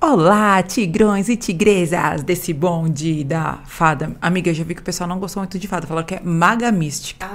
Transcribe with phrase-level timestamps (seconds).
[0.00, 4.16] Olá, tigrões e tigresas desse bonde da fada.
[4.22, 6.20] Amiga, eu já vi que o pessoal não gostou muito de fada, falou que é
[6.20, 7.28] maga mística.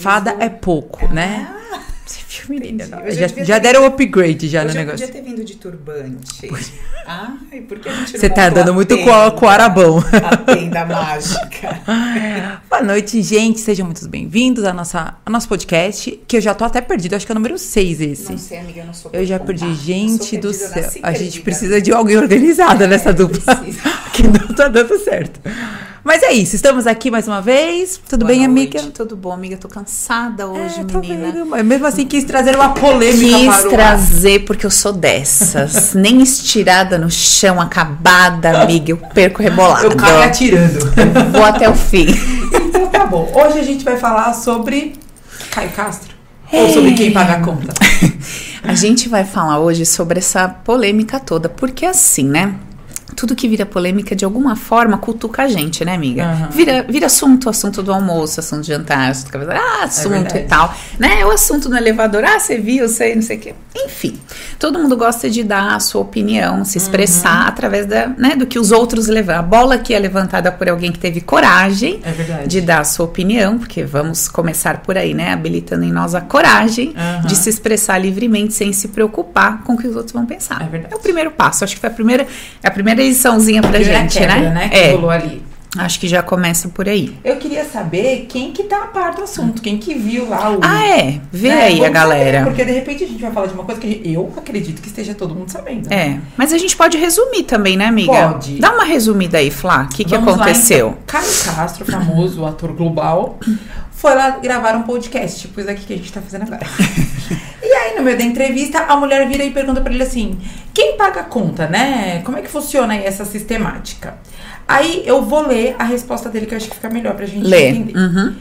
[0.00, 1.48] Fada é pouco, né?
[1.50, 1.71] Ah, menina?
[2.50, 2.84] Entendi.
[3.04, 5.06] Eu Já, já deram upgrade já no negócio.
[5.06, 6.48] podia ter vindo de turbante.
[7.06, 9.30] Ai, por que a gente Você tá andando muito com, tenda?
[9.32, 9.98] com o Arabão.
[9.98, 11.80] A tenda mágica.
[12.70, 13.60] Boa noite, gente.
[13.60, 17.14] Sejam muito bem-vindos ao, nossa, ao nosso podcast, que eu já tô até perdido.
[17.16, 18.30] Acho que é o número 6 esse.
[18.30, 19.64] Não sei, amiga, eu não sou Eu já perdi.
[19.64, 19.72] contar.
[19.72, 20.90] Eu Gente do céu.
[21.02, 23.56] A gente precisa de alguém organizado É, nessa dupla.
[23.56, 23.82] precisa.
[24.14, 25.40] que não tá dando certo.
[26.04, 26.56] Mas é isso.
[26.56, 28.00] Estamos aqui mais uma vez.
[28.08, 28.76] Tudo Boa bem, noite.
[28.76, 28.92] amiga?
[28.92, 29.56] Tudo bom, amiga?
[29.56, 31.30] Tô cansada hoje, É, tô menina.
[31.30, 33.70] vendo, mesmo assim quis trazer uma polêmica Quis para o ar.
[33.76, 35.94] trazer, porque eu sou dessas.
[35.94, 38.90] Nem estirada no chão, acabada, amiga.
[38.90, 39.84] Eu perco rebolado.
[39.84, 40.80] Eu caio atirando.
[41.32, 42.06] Vou até o fim.
[42.52, 43.30] então tá bom.
[43.32, 44.94] Hoje a gente vai falar sobre
[45.52, 46.12] Caio Castro.
[46.52, 47.72] Ou sobre quem paga a conta.
[48.64, 52.54] A gente vai falar hoje sobre essa polêmica toda, porque assim, né?
[53.14, 56.24] Tudo que vira polêmica, de alguma forma, cutuca a gente, né, amiga?
[56.24, 56.48] Aham.
[56.50, 60.38] Vira, vira assunto, assunto do almoço, assunto de jantar, assunto, do ah, assunto verdade.
[60.38, 60.74] e tal.
[60.98, 61.24] Né?
[61.24, 63.54] O assunto no elevador, ah, você viu, sei, não sei o quê.
[63.74, 64.18] Enfim,
[64.58, 68.58] todo mundo gosta de dar a sua opinião, se expressar através da, né, do que
[68.58, 69.36] os outros levam.
[69.36, 73.06] A bola que é levantada por alguém que teve coragem É de dar a sua
[73.06, 75.32] opinião, porque vamos começar por aí, né?
[75.32, 77.26] Habilitando em nós a coragem Aham.
[77.26, 80.62] de se expressar livremente sem se preocupar com o que os outros vão pensar.
[80.62, 80.94] É verdade.
[80.94, 81.64] o primeiro passo.
[81.64, 82.26] Acho que foi a primeira,
[82.62, 84.68] é a primeira ediçãozinha pra Primeira gente, quebra, né?
[84.68, 85.42] Que É, rolou ali.
[85.78, 87.16] acho que já começa por aí.
[87.24, 90.58] Eu queria saber quem que tá a par do assunto, quem que viu lá o...
[90.62, 91.20] Ah, é?
[91.32, 91.62] Vê né?
[91.64, 92.38] aí a Vamos galera.
[92.40, 94.88] saber, porque de repente a gente vai falar de uma coisa que eu acredito que
[94.88, 95.88] esteja todo mundo sabendo.
[95.88, 95.96] né?
[95.96, 98.12] É, mas a gente pode resumir também, né, amiga?
[98.12, 98.58] Pode.
[98.58, 99.88] Dá uma resumida aí, Flá.
[99.90, 100.88] O que, que Vamos lá, aconteceu?
[100.88, 100.98] então.
[101.06, 103.38] Caio Castro, famoso ator global,
[103.92, 106.66] foi lá gravar um podcast, tipo isso aqui que a gente tá fazendo agora.
[107.62, 110.36] e aí, no meio da entrevista, a mulher vira e pergunta pra ele assim:
[110.74, 112.22] quem paga a conta, né?
[112.24, 114.16] Como é que funciona aí essa sistemática?
[114.66, 117.46] Aí eu vou ler a resposta dele, que eu acho que fica melhor pra gente
[117.46, 117.68] Lê.
[117.68, 117.98] entender.
[117.98, 118.34] Uhum.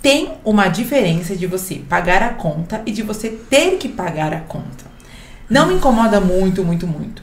[0.00, 4.40] Tem uma diferença de você pagar a conta e de você ter que pagar a
[4.40, 4.84] conta.
[5.48, 7.22] Não me incomoda muito, muito, muito.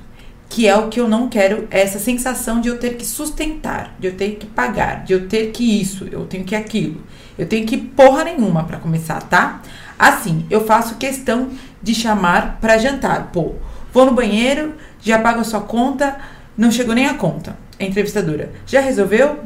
[0.49, 3.95] Que é o que eu não quero, é essa sensação de eu ter que sustentar,
[3.97, 7.01] de eu ter que pagar, de eu ter que isso, eu tenho que aquilo.
[7.37, 9.61] Eu tenho que porra nenhuma pra começar, tá?
[9.97, 11.49] Assim, eu faço questão
[11.81, 13.29] de chamar pra jantar.
[13.31, 13.55] Pô,
[13.93, 16.17] vou no banheiro, já pago a sua conta,
[16.57, 17.57] não chegou nem a conta.
[17.79, 19.39] A entrevistadora, já resolveu?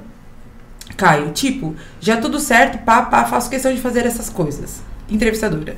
[0.97, 4.81] Caio, tipo, já tudo certo, pá, pá, faço questão de fazer essas coisas.
[5.09, 5.75] Entrevistadora.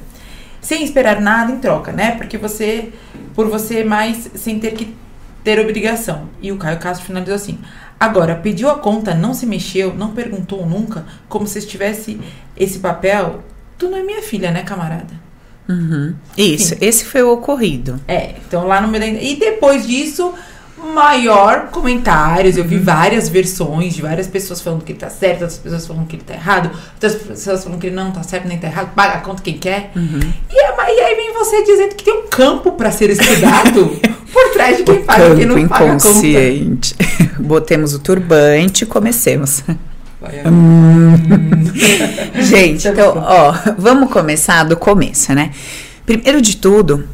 [0.62, 2.12] Sem esperar nada em troca, né?
[2.12, 2.92] Porque você,
[3.34, 4.96] por você mais, sem ter que
[5.44, 6.30] ter obrigação.
[6.42, 7.60] E o Caio Castro finalizou assim.
[8.00, 12.20] Agora, pediu a conta, não se mexeu, não perguntou nunca, como se estivesse
[12.56, 13.44] esse papel.
[13.78, 15.27] Tu não é minha filha, né, camarada?
[15.70, 16.14] Uhum.
[16.38, 18.00] Isso, esse foi o ocorrido.
[18.08, 19.22] É, então lá no meio da...
[19.22, 20.34] E depois disso,
[20.94, 22.56] maior comentários.
[22.58, 22.70] Eu Uhum.
[22.70, 26.16] vi várias versões de várias pessoas falando que ele tá certo, outras pessoas falando que
[26.16, 29.16] ele tá errado, outras pessoas falando que ele não tá certo nem tá errado, paga
[29.16, 29.92] a conta quem quer.
[29.96, 30.20] Uhum.
[30.50, 33.90] E, e aí vem você dizendo que tem um campo pra ser estudado
[34.32, 36.08] por trás de quem paga e não paga a conta.
[36.08, 36.96] inconsciente.
[37.40, 39.64] Botemos o turbante e comecemos.
[40.20, 40.42] Vai,
[42.42, 45.52] Gente, então, ó, vamos começar do começo, né?
[46.06, 47.08] Primeiro de tudo,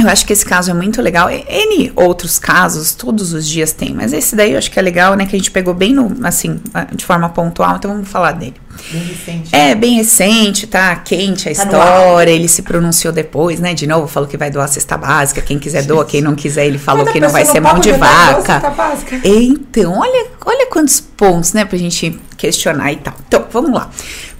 [0.00, 1.30] eu acho que esse caso é muito legal.
[1.30, 4.82] E- N outros casos, todos os dias tem, mas esse daí eu acho que é
[4.82, 5.24] legal, né?
[5.24, 6.60] Que a gente pegou bem no, assim,
[6.92, 8.54] de forma pontual, então vamos falar dele.
[8.90, 9.54] Bem recente.
[9.54, 12.30] É bem recente, tá quente a Tá história.
[12.32, 13.72] Ele se pronunciou depois, né?
[13.72, 15.40] De novo, falou que vai doar a cesta básica.
[15.40, 18.70] Quem quiser doa, quem não quiser, ele falou que não vai ser mão de vaca.
[18.70, 19.20] básica.
[19.24, 23.14] Então, olha, olha quantos pontos, né, pra gente questionar e tal.
[23.28, 23.88] Então, vamos lá.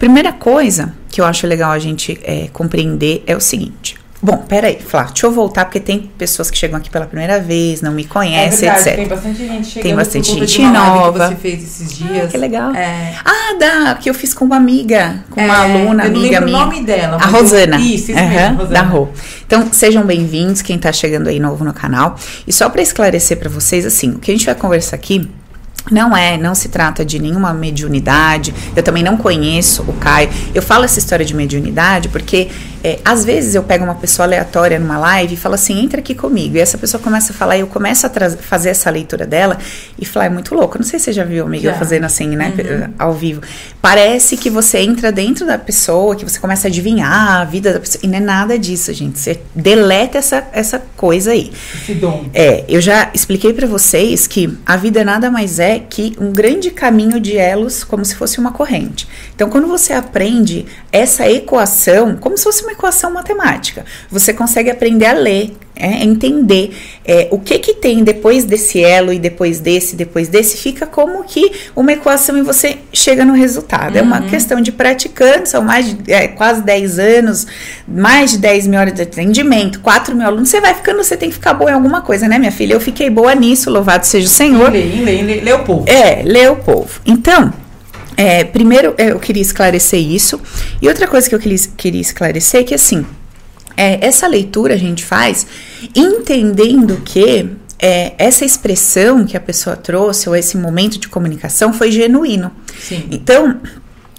[0.01, 3.95] Primeira coisa que eu acho legal a gente é, compreender é o seguinte.
[4.27, 7.83] Bom, peraí, Flá, deixa eu voltar, porque tem pessoas que chegam aqui pela primeira vez,
[7.83, 8.97] não me É conhecem, verdade, etc.
[8.97, 11.29] tem bastante gente chegando Tem bastante gente nova.
[11.29, 12.25] que você fez esses dias.
[12.25, 12.75] Ah, que legal.
[12.75, 13.15] É.
[13.23, 16.41] Ah, da, que eu fiz com uma amiga, com uma É, aluna, eu não amiga
[16.41, 16.57] lembro minha.
[16.57, 17.17] o nome dela.
[17.17, 17.77] A mas eu- Rosana.
[17.77, 18.75] Isso, isso Aham, mesmo, Rosana.
[18.75, 19.09] Da Rô.
[19.47, 22.17] Então, sejam bem-vindos, quem tá chegando aí novo no canal.
[22.47, 25.29] E só para esclarecer para vocês, assim, o que a gente vai conversar aqui
[25.91, 28.55] não é, não se trata de nenhuma mediunidade.
[28.75, 30.31] Eu também não conheço o Caio.
[30.55, 32.49] Eu falo essa história de mediunidade porque
[32.85, 36.15] é, às vezes eu pego uma pessoa aleatória numa live e falo assim, entra aqui
[36.15, 36.59] comigo.
[36.59, 39.57] E essa pessoa começa a falar, e eu começo a fazer essa leitura dela
[39.99, 40.77] e falar, é muito louco.
[40.77, 41.73] Não sei se você já viu, Já.
[41.75, 42.93] fazendo assim, né, Uhum.
[42.99, 43.41] ao vivo.
[43.81, 47.81] Parece que você entra dentro da pessoa, que você começa a adivinhar a vida da
[47.81, 48.01] pessoa.
[48.05, 49.19] E não é nada disso, gente.
[49.19, 51.51] Você deleta essa, essa coisa aí.
[51.75, 52.27] Esse dom.
[52.35, 56.71] É, eu já expliquei pra vocês que a vida nada mais é que um grande
[56.71, 59.09] caminho de elos, como se fosse uma corrente.
[59.35, 65.06] Então, quando você aprende essa equação, como se fosse uma equação matemática, você consegue aprender
[65.06, 69.97] a ler, é, entender é, o que que tem depois desse elo e depois desse,
[69.97, 73.94] depois desse, fica como que uma equação e você chega no resultado.
[73.94, 73.99] Uhum.
[73.99, 74.29] É uma uhum.
[74.29, 77.47] questão de praticando, são mais de é, quase 10 anos,
[77.88, 81.29] mais de 10 mil horas de atendimento, 4 mil alunos, você vai ficando, você tem
[81.29, 82.75] que ficar boa em alguma coisa, né, minha filha?
[82.75, 84.71] Eu fiquei boa nisso, louvado seja o Senhor.
[84.71, 85.85] Lê, lê, lê, lê o povo.
[85.88, 87.00] É, lê o povo.
[87.05, 87.53] Então,
[88.16, 90.40] é, primeiro eu queria esclarecer isso.
[90.81, 93.05] E outra coisa que eu queria, queria esclarecer é que assim,
[93.76, 95.46] é, essa leitura a gente faz
[95.94, 101.90] entendendo que é, essa expressão que a pessoa trouxe, ou esse momento de comunicação, foi
[101.90, 102.50] genuíno.
[102.81, 103.08] Sim.
[103.11, 103.61] Então,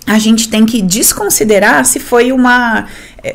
[0.05, 2.85] a gente tem que desconsiderar se foi uma,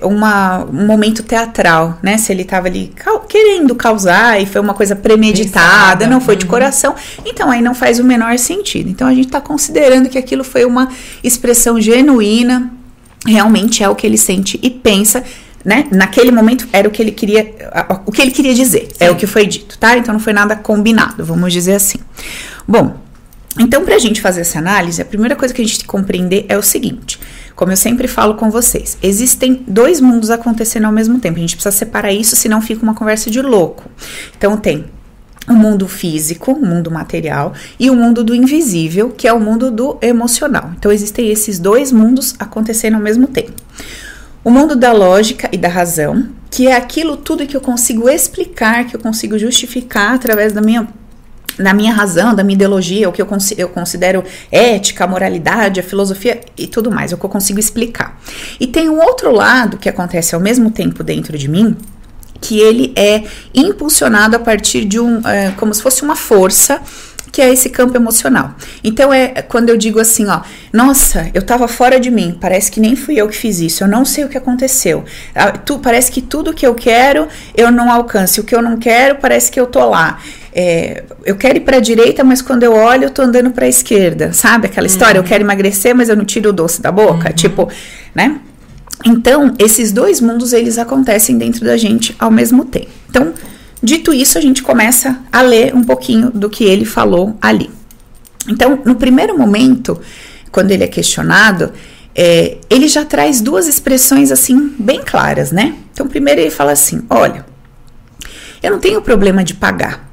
[0.03, 2.17] uma, um momento teatral, né?
[2.17, 2.93] Se ele estava ali
[3.29, 6.07] querendo causar e foi uma coisa premeditada, Pensada.
[6.07, 6.51] não foi de uhum.
[6.51, 6.95] coração.
[7.27, 8.89] Então aí não faz o menor sentido.
[8.89, 10.89] Então a gente está considerando que aquilo foi uma
[11.25, 12.71] expressão genuína,
[13.27, 15.25] realmente é o que ele sente e pensa.
[15.65, 15.87] Né?
[15.91, 17.53] Naquele momento era o que ele queria,
[18.07, 19.05] o que ele queria dizer, Sim.
[19.05, 19.99] é o que foi dito, tá?
[19.99, 21.99] Então não foi nada combinado, vamos dizer assim.
[22.67, 22.97] Bom,
[23.59, 25.89] então, para a gente fazer essa análise, a primeira coisa que a gente tem que
[25.89, 27.19] compreender é o seguinte:
[27.57, 31.39] como eu sempre falo com vocês, existem dois mundos acontecendo ao mesmo tempo.
[31.39, 33.91] A gente precisa separar isso, senão fica uma conversa de louco.
[34.37, 34.85] Então, tem
[35.49, 39.71] o mundo físico, o mundo material, e o mundo do invisível, que é o mundo
[39.71, 40.71] do emocional.
[40.79, 43.53] Então, existem esses dois mundos acontecendo ao mesmo tempo.
[44.45, 48.87] O mundo da lógica e da razão, que é aquilo tudo que eu consigo explicar,
[48.87, 50.89] que eu consigo justificar através da minha
[51.59, 56.41] na minha razão, da minha ideologia, o que eu, eu considero ética, moralidade, a filosofia
[56.57, 58.21] e tudo mais, é o que eu consigo explicar.
[58.59, 61.77] E tem um outro lado que acontece ao mesmo tempo dentro de mim,
[62.41, 63.25] que ele é
[63.55, 66.81] impulsionado a partir de um, é, como se fosse uma força
[67.31, 68.55] que é esse campo emocional.
[68.83, 70.41] Então é quando eu digo assim, ó,
[70.73, 73.89] nossa, eu tava fora de mim, parece que nem fui eu que fiz isso, eu
[73.89, 75.05] não sei o que aconteceu.
[75.35, 78.77] Ah, tu, parece que tudo que eu quero eu não alcanço, o que eu não
[78.77, 80.19] quero parece que eu tô lá.
[80.53, 83.67] É, eu quero ir para a direita, mas quando eu olho, eu tô andando para
[83.67, 84.67] a esquerda, sabe?
[84.67, 85.29] Aquela história, eu uhum.
[85.29, 87.35] quero emagrecer, mas eu não tiro o doce da boca, uhum.
[87.35, 87.69] tipo,
[88.15, 88.41] né?
[89.05, 92.91] Então, esses dois mundos eles acontecem dentro da gente ao mesmo tempo.
[93.09, 93.33] Então,
[93.83, 97.71] dito isso, a gente começa a ler um pouquinho do que ele falou ali.
[98.49, 100.01] Então, no primeiro momento,
[100.51, 101.73] quando ele é questionado,
[102.15, 105.75] é, ele já traz duas expressões assim bem claras, né?
[105.93, 107.45] Então, primeiro ele fala assim: olha,
[108.63, 110.11] eu não tenho problema de pagar.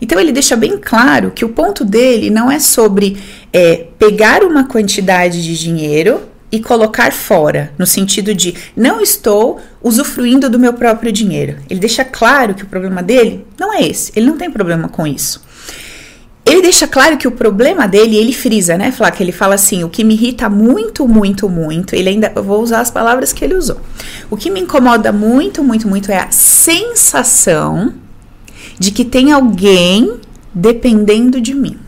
[0.00, 3.16] Então ele deixa bem claro que o ponto dele não é sobre
[3.52, 10.48] é, pegar uma quantidade de dinheiro e colocar fora, no sentido de não estou usufruindo
[10.48, 11.56] do meu próprio dinheiro.
[11.68, 15.06] Ele deixa claro que o problema dele não é esse, ele não tem problema com
[15.06, 15.46] isso.
[16.48, 19.84] Ele deixa claro que o problema dele, ele frisa, né, Flá, que ele fala assim,
[19.84, 23.44] o que me irrita muito, muito, muito, ele ainda, eu vou usar as palavras que
[23.44, 23.78] ele usou.
[24.30, 27.92] O que me incomoda muito, muito, muito é a sensação
[28.78, 30.18] de que tem alguém
[30.54, 31.78] dependendo de mim.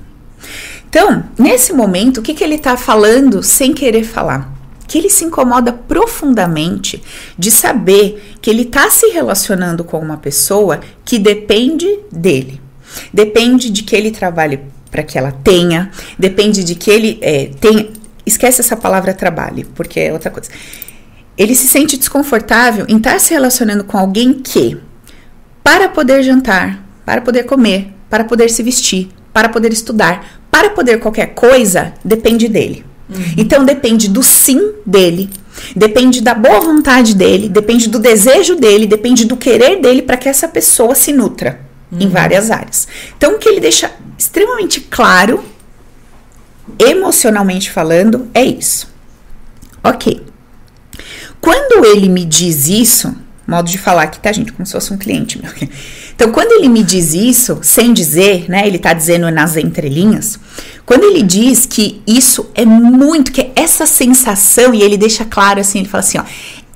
[0.91, 4.53] Então, nesse momento, o que, que ele está falando sem querer falar?
[4.89, 7.01] Que ele se incomoda profundamente
[7.39, 12.61] de saber que ele está se relacionando com uma pessoa que depende dele.
[13.15, 14.59] Depende de que ele trabalhe
[14.91, 17.89] para que ela tenha, depende de que ele é, tenha.
[18.27, 20.51] Esquece essa palavra trabalhe, porque é outra coisa.
[21.39, 24.77] Ele se sente desconfortável em estar se relacionando com alguém que,
[25.63, 30.99] para poder jantar, para poder comer, para poder se vestir, para poder estudar, para poder
[30.99, 32.85] qualquer coisa, depende dele.
[33.09, 33.35] Uhum.
[33.37, 35.29] Então depende do sim dele,
[35.75, 40.29] depende da boa vontade dele, depende do desejo dele, depende do querer dele para que
[40.29, 41.99] essa pessoa se nutra uhum.
[42.01, 42.87] em várias áreas.
[43.17, 45.45] Então o que ele deixa extremamente claro,
[46.79, 48.89] emocionalmente falando, é isso.
[49.83, 50.23] Ok.
[51.41, 53.15] Quando ele me diz isso,
[53.51, 54.53] modo de falar aqui, tá, gente?
[54.53, 55.51] Como se fosse um cliente meu.
[56.21, 58.67] Então, quando ele me diz isso, sem dizer, né?
[58.67, 60.39] Ele tá dizendo nas entrelinhas.
[60.85, 65.61] Quando ele diz que isso é muito, que é essa sensação, e ele deixa claro
[65.61, 66.25] assim, ele fala assim, ó.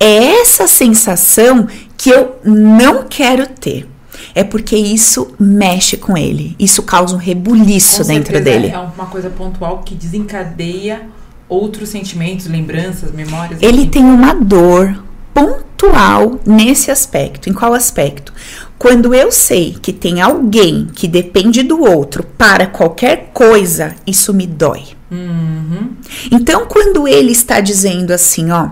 [0.01, 3.87] É essa sensação que eu não quero ter.
[4.35, 6.57] É porque isso mexe com ele.
[6.59, 8.69] Isso causa um rebuliço com dentro dele.
[8.69, 11.03] É uma coisa pontual que desencadeia
[11.49, 13.61] outros sentimentos, lembranças, memórias.
[13.63, 13.91] Ele assim.
[13.91, 15.05] tem uma dor,
[15.35, 17.51] pontual nesse aspecto.
[17.51, 18.33] Em qual aspecto?
[18.79, 24.47] Quando eu sei que tem alguém que depende do outro para qualquer coisa, isso me
[24.47, 24.85] dói.
[25.11, 25.91] Uhum.
[26.31, 28.71] Então, quando ele está dizendo assim, ó,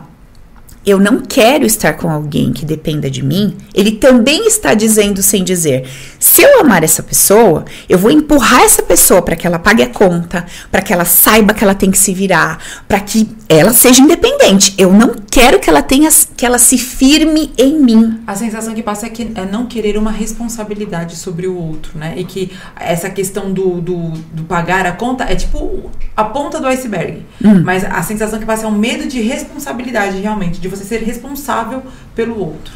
[0.84, 5.44] eu não quero estar com alguém que dependa de mim, ele também está dizendo sem
[5.44, 9.82] dizer: se eu amar essa pessoa, eu vou empurrar essa pessoa para que ela pague
[9.82, 12.58] a conta, para que ela saiba que ela tem que se virar,
[12.88, 14.74] para que ela seja independente.
[14.76, 18.20] Eu não quero que ela tenha que ela se firme em mim.
[18.26, 22.14] A sensação que passa é que é não querer uma responsabilidade sobre o outro, né?
[22.16, 26.66] E que essa questão do, do, do pagar a conta é tipo a ponta do
[26.66, 27.24] iceberg.
[27.44, 27.62] Hum.
[27.62, 31.82] Mas a sensação que passa é um medo de responsabilidade realmente, de você ser responsável
[32.14, 32.72] pelo outro.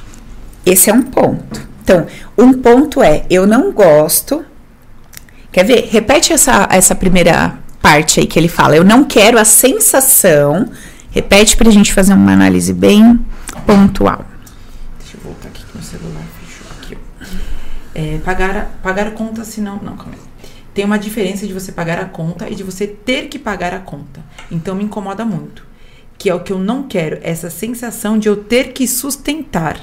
[0.65, 1.61] Esse é um ponto.
[1.83, 4.45] Então, um ponto é, eu não gosto.
[5.53, 5.88] Quer ver?
[5.91, 8.76] Repete essa, essa primeira parte aí que ele fala.
[8.76, 10.71] Eu não quero a sensação.
[11.11, 13.25] Repete para a gente fazer uma análise bem
[13.65, 14.25] pontual.
[14.99, 16.99] Deixa eu voltar aqui que meu celular fechou aqui.
[17.95, 19.76] É, pagar, pagar conta se não.
[19.76, 20.49] Não, calma aí.
[20.75, 23.79] Tem uma diferença de você pagar a conta e de você ter que pagar a
[23.79, 24.21] conta.
[24.50, 25.65] Então me incomoda muito
[26.19, 29.79] que é o que eu não quero, essa sensação de eu ter que sustentar,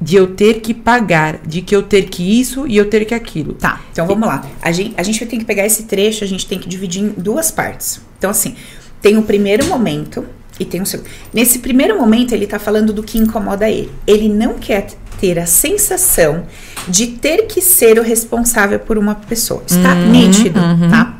[0.00, 3.14] de eu ter que pagar, de que eu ter que isso e eu ter que
[3.14, 3.54] aquilo.
[3.54, 4.44] Tá, então vamos lá.
[4.60, 7.08] A gente, a gente ter que pegar esse trecho, a gente tem que dividir em
[7.10, 8.00] duas partes.
[8.18, 8.56] Então, assim,
[9.00, 10.26] tem o primeiro momento
[10.58, 11.08] e tem o segundo.
[11.32, 13.90] Nesse primeiro momento, ele tá falando do que incomoda ele.
[14.06, 14.88] Ele não quer
[15.20, 16.46] ter a sensação
[16.88, 19.62] de ter que ser o responsável por uma pessoa.
[19.66, 20.90] Está uhum, nítido, uhum.
[20.90, 21.18] tá?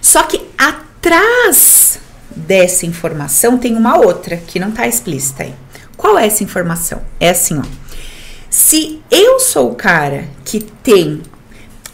[0.00, 2.00] Só que atrás
[2.36, 5.54] dessa informação tem uma outra que não está explícita aí.
[5.96, 7.02] Qual é essa informação?
[7.20, 7.62] É assim, ó.
[8.50, 11.22] Se eu sou o cara que tem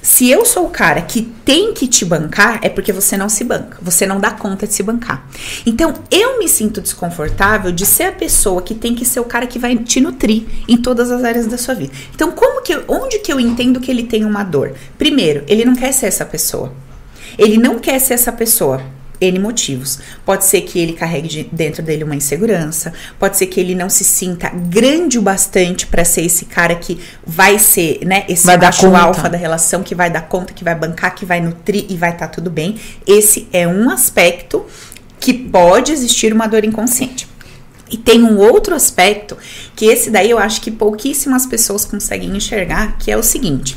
[0.09, 3.45] se eu sou o cara que tem que te bancar, é porque você não se
[3.45, 5.29] banca, você não dá conta de se bancar.
[5.67, 9.47] Então, eu me sinto desconfortável de ser a pessoa que tem que ser o cara
[9.47, 11.93] que vai te nutrir em todas as áreas da sua vida.
[12.15, 14.73] Então, como que onde que eu entendo que ele tem uma dor?
[14.97, 16.73] Primeiro, ele não quer ser essa pessoa.
[17.37, 18.81] Ele não quer ser essa pessoa
[19.21, 19.99] N motivos.
[20.25, 23.89] Pode ser que ele carregue de dentro dele uma insegurança, pode ser que ele não
[23.89, 28.57] se sinta grande o bastante para ser esse cara que vai ser, né, esse vai
[28.57, 31.97] macho alfa da relação, que vai dar conta, que vai bancar, que vai nutrir e
[31.97, 32.77] vai estar tá tudo bem.
[33.07, 34.65] Esse é um aspecto
[35.21, 37.29] que pode existir uma dor inconsciente.
[37.91, 39.37] E tem um outro aspecto
[39.75, 43.77] que esse daí eu acho que pouquíssimas pessoas conseguem enxergar, que é o seguinte: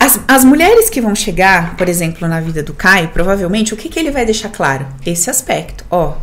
[0.00, 3.90] as, as mulheres que vão chegar, por exemplo, na vida do Caio, provavelmente, o que,
[3.90, 4.86] que ele vai deixar claro?
[5.04, 5.84] Esse aspecto.
[5.90, 6.16] Ó,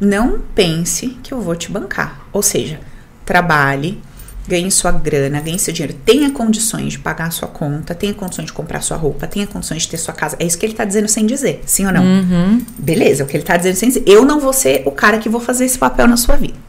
[0.00, 2.26] não pense que eu vou te bancar.
[2.32, 2.80] Ou seja,
[3.24, 4.02] trabalhe,
[4.48, 8.46] ganhe sua grana, ganhe seu dinheiro, tenha condições de pagar a sua conta, tenha condições
[8.46, 10.36] de comprar sua roupa, tenha condições de ter sua casa.
[10.40, 12.02] É isso que ele tá dizendo sem dizer, sim ou não?
[12.02, 12.66] Uhum.
[12.76, 14.02] Beleza, é o que ele tá dizendo sem dizer.
[14.06, 16.63] Eu não vou ser o cara que vou fazer esse papel na sua vida.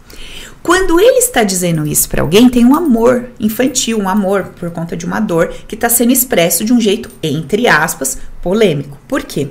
[0.66, 4.98] Quando ele está dizendo isso para alguém, tem um amor infantil, um amor por conta
[4.98, 8.98] de uma dor que está sendo expresso de um jeito, entre aspas, polêmico.
[9.08, 9.48] Por quê?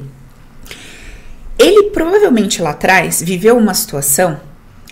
[1.56, 4.40] Ele provavelmente lá atrás viveu uma situação,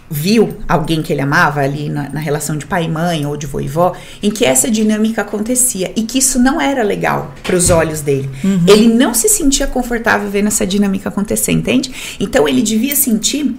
[0.09, 3.49] viu alguém que ele amava ali na, na relação de pai e mãe ou de
[3.49, 7.57] vô e vó, em que essa dinâmica acontecia e que isso não era legal para
[7.57, 8.31] os olhos dele.
[8.45, 8.65] Uhum.
[8.69, 12.17] Ele não se sentia confortável vendo essa dinâmica acontecer, entende?
[12.21, 13.57] Então ele devia sentir,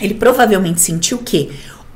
[0.00, 1.50] ele provavelmente sentiu que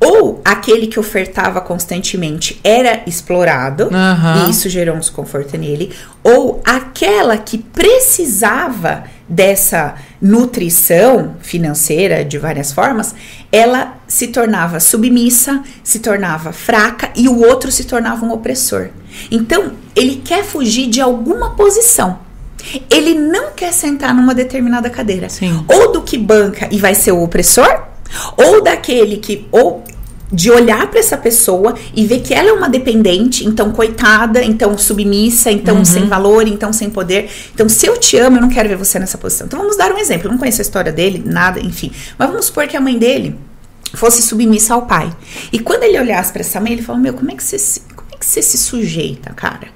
[0.05, 4.47] ou aquele que ofertava constantemente era explorado, uhum.
[4.47, 5.93] e isso gerou um desconforto nele,
[6.25, 13.15] ou aquela que precisava dessa nutrição financeira de várias formas,
[13.53, 18.89] ela se tornava submissa, se tornava fraca e o outro se tornava um opressor.
[19.31, 22.19] Então, ele quer fugir de alguma posição.
[22.91, 25.29] Ele não quer sentar numa determinada cadeira.
[25.29, 25.65] Sim.
[25.69, 27.92] Ou do que banca e vai ser o opressor,
[28.37, 29.85] ou daquele que ou
[30.33, 34.79] de olhar para essa pessoa e ver que ela é uma dependente, então coitada, então
[34.79, 35.85] submissa, então uhum.
[35.85, 37.31] sem valor, então sem poder.
[37.55, 39.47] Então, se eu te amo, eu não quero ver você nessa posição.
[39.47, 40.29] Então, vamos dar um exemplo.
[40.29, 41.93] Eu não conheço a história dele, nada, enfim.
[42.17, 43.39] Mas vamos supor que a mãe dele
[43.95, 45.15] fosse submissa ao pai.
[45.53, 47.59] E quando ele olhasse para essa mãe, ele falou: Meu, como é que você,
[47.95, 49.69] como é que você se sujeita, cara?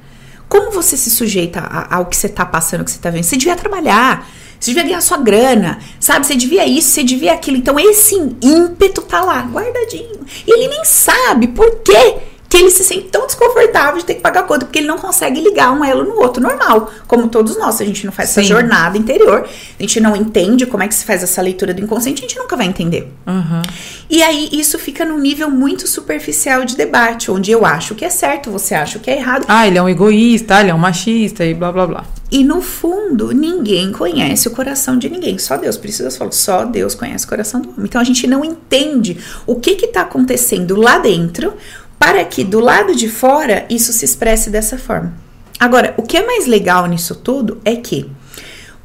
[0.49, 3.25] Como você se sujeita ao que você tá passando, ao que você tá vendo?
[3.25, 4.26] Você devia trabalhar.
[4.59, 6.27] Você devia ganhar sua grana, sabe?
[6.27, 7.57] Você devia isso, você devia aquilo.
[7.57, 10.21] Então esse ímpeto tá lá, guardadinho.
[10.47, 12.17] E ele nem sabe por quê
[12.49, 15.41] que ele se sente tão desconfortável de ter que pagar conta, porque ele não consegue
[15.41, 16.91] ligar um elo no outro, normal.
[17.07, 18.41] Como todos nós, a gente não faz Sim.
[18.41, 19.47] essa jornada interior,
[19.79, 22.39] a gente não entende como é que se faz essa leitura do inconsciente, a gente
[22.39, 23.13] nunca vai entender.
[23.27, 23.63] Uhum.
[24.09, 28.11] E aí isso fica num nível muito superficial de debate, onde eu acho que é
[28.11, 29.45] certo, você acha que é errado.
[29.49, 32.05] Ah, ele é um egoísta, ele é um machista e blá blá blá.
[32.30, 35.76] E no fundo, ninguém conhece o coração de ninguém, só Deus.
[35.76, 37.85] Precisa falar, só Deus conhece o coração do homem.
[37.85, 41.54] Então a gente não entende o que está acontecendo lá dentro
[41.99, 45.14] para que do lado de fora isso se expresse dessa forma.
[45.59, 48.11] Agora, o que é mais legal nisso tudo é que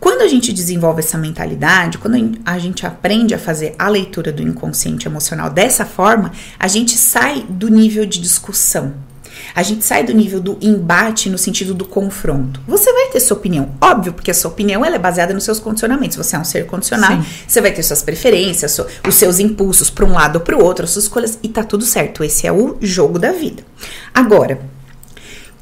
[0.01, 4.41] Quando a gente desenvolve essa mentalidade, quando a gente aprende a fazer a leitura do
[4.41, 8.95] inconsciente emocional dessa forma, a gente sai do nível de discussão.
[9.53, 12.62] A gente sai do nível do embate no sentido do confronto.
[12.67, 15.60] Você vai ter sua opinião, óbvio, porque a sua opinião ela é baseada nos seus
[15.60, 16.17] condicionamentos.
[16.17, 17.29] Você é um ser condicionado, Sim.
[17.48, 20.86] você vai ter suas preferências, os seus impulsos para um lado ou para o outro,
[20.86, 22.24] as suas escolhas, e tá tudo certo.
[22.24, 23.63] Esse é o jogo da vida.
[24.13, 24.60] Agora,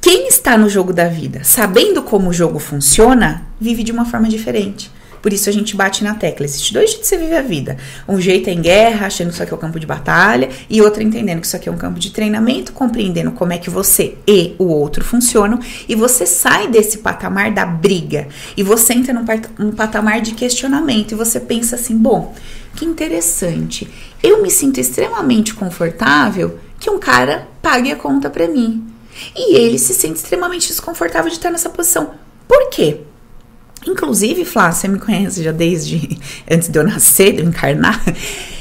[0.01, 4.29] quem está no jogo da vida, sabendo como o jogo funciona, vive de uma forma
[4.29, 4.89] diferente.
[5.21, 6.45] Por isso a gente bate na tecla.
[6.45, 7.77] Existem dois jeitos de você viver a vida.
[8.07, 10.81] Um jeito é em guerra, achando que isso aqui é um campo de batalha, e
[10.81, 14.15] outro entendendo que isso aqui é um campo de treinamento, compreendendo como é que você
[14.27, 18.27] e o outro funcionam, e você sai desse patamar da briga.
[18.55, 19.25] E você entra num,
[19.57, 22.33] num patamar de questionamento, e você pensa assim: bom,
[22.75, 23.87] que interessante.
[24.21, 28.85] Eu me sinto extremamente confortável que um cara pague a conta para mim.
[29.35, 32.11] E ele se sente extremamente desconfortável de estar nessa posição.
[32.47, 33.01] Por quê?
[33.87, 36.19] Inclusive, Flá, você me conhece já desde
[36.49, 38.01] antes de eu nascer, de eu encarnar.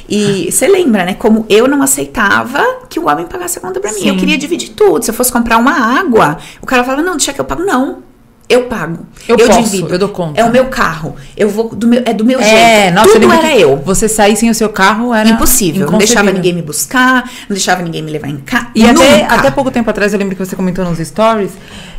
[0.09, 1.15] E você lembra, né?
[1.15, 4.01] Como eu não aceitava que o homem pagasse a conta pra mim.
[4.01, 4.09] Sim.
[4.09, 5.05] Eu queria dividir tudo.
[5.05, 7.65] Se eu fosse comprar uma água, o cara falava: não, deixa que eu pago.
[7.65, 8.09] Não.
[8.49, 9.07] Eu pago.
[9.29, 9.93] Eu, eu posso, divido.
[9.93, 10.41] Eu dou conta.
[10.41, 11.15] É o meu carro.
[11.37, 12.45] Eu vou do meu, é do meu é,
[12.85, 12.95] jeito.
[12.95, 13.77] Nossa, Tudo era eu.
[13.85, 15.91] Você sair sem o seu carro era impossível.
[15.91, 18.69] Não deixava ninguém me buscar, não deixava ninguém me levar em casa.
[18.75, 21.53] E até, até pouco tempo atrás eu lembro que você comentou nos stories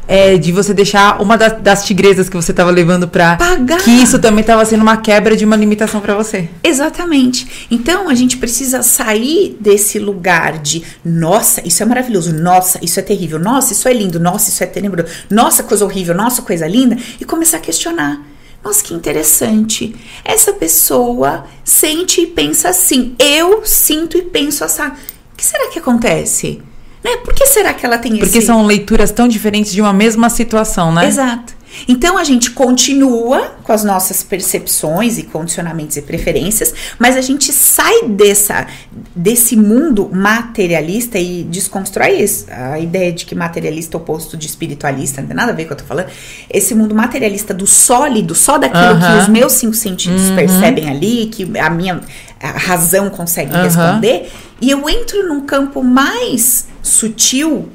[0.10, 3.78] é, de você deixar uma das, das tigresas que você estava levando para pagar.
[3.84, 6.50] Que isso também estava sendo uma quebra de uma limitação para você.
[6.64, 7.68] Exatamente.
[7.70, 13.04] Então a gente precisa sair desse lugar de nossa, isso é maravilhoso, nossa, isso é
[13.04, 16.98] terrível, nossa, isso é lindo, nossa, isso é tenebroso, nossa, coisa horrível, nossa, coisa linda,
[17.22, 18.20] e começar a questionar.
[18.64, 19.96] Nossa, que interessante.
[20.26, 23.16] Essa pessoa sente e pensa assim.
[23.18, 24.82] Eu sinto e penso assim.
[24.82, 26.62] O que será que acontece?
[27.04, 27.18] Né?
[27.24, 28.32] Por que será que ela tem Porque esse...
[28.34, 31.08] Porque são leituras tão diferentes de uma mesma situação, né?
[31.08, 31.60] Exato.
[31.88, 37.54] Então a gente continua com as nossas percepções e condicionamentos e preferências, mas a gente
[37.54, 38.68] sai dessa
[39.16, 42.46] desse mundo materialista e desconstrói isso.
[42.50, 45.74] a ideia de que materialista é oposto de espiritualista, não tem nada a ver com
[45.74, 46.10] o que eu tô falando.
[46.50, 50.36] Esse mundo materialista do sólido, só daquilo que os meus cinco sentidos uh uhum.
[50.36, 52.02] percebem ali, que a minha
[52.42, 57.70] a razão consegue responder, e eu entro num campo mais sutil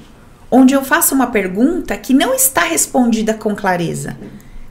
[0.51, 4.17] onde eu faço uma pergunta que não está respondida com clareza,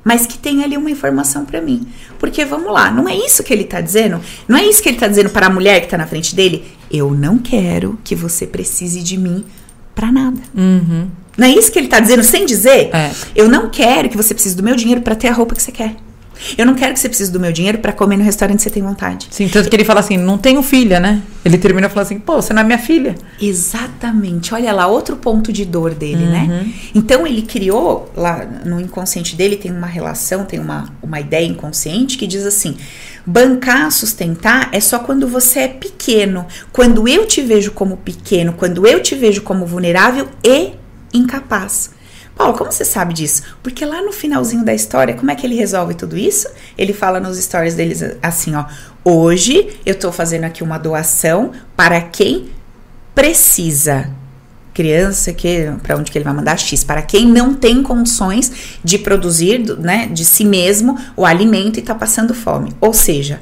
[0.04, 1.88] mas que tem ali uma informação para mim.
[2.20, 4.22] Porque vamos lá, não é isso que ele está dizendo?
[4.48, 6.66] Não é isso que ele está dizendo para a mulher que está na frente dele?
[6.90, 9.44] Eu não quero que você precise de mim
[9.94, 10.40] para nada.
[10.56, 11.08] Uhum.
[11.38, 12.90] Não é isso que ele está dizendo sem dizer?
[12.94, 13.12] É.
[13.36, 15.72] Eu não quero que você precise do meu dinheiro para ter a roupa que você
[15.72, 15.96] quer.
[16.58, 18.70] Eu não quero que você precise do meu dinheiro para comer no restaurante que você
[18.70, 19.28] tem vontade.
[19.32, 21.22] Sim, tanto que ele fala assim, não tenho filha, né?
[21.44, 23.16] Ele termina falando assim, pô, você não é minha filha.
[23.42, 24.54] Exatamente.
[24.54, 26.42] Olha lá, outro ponto de dor dele, né?
[26.42, 26.48] uhum.
[26.48, 26.74] né?
[26.94, 32.18] Então ele criou, lá no inconsciente dele, tem uma relação, tem uma, uma ideia inconsciente
[32.18, 32.78] que diz assim:
[33.26, 36.46] bancar, sustentar é só quando você é pequeno.
[36.72, 40.72] Quando eu te vejo como pequeno, quando eu te vejo como vulnerável e
[41.14, 41.92] incapaz.
[42.36, 43.44] Paulo, como você sabe disso?
[43.62, 46.48] Porque lá no finalzinho da história, como é que ele resolve tudo isso?
[46.78, 48.66] Ele fala nos stories deles assim, ó.
[49.04, 52.50] Hoje eu tô fazendo aqui uma doação para quem
[53.14, 54.10] precisa.
[54.74, 56.84] Criança, que para onde que ele vai mandar X?
[56.84, 61.94] Para quem não tem condições de produzir, né, de si mesmo o alimento e está
[61.94, 62.74] passando fome.
[62.82, 63.40] Ou seja,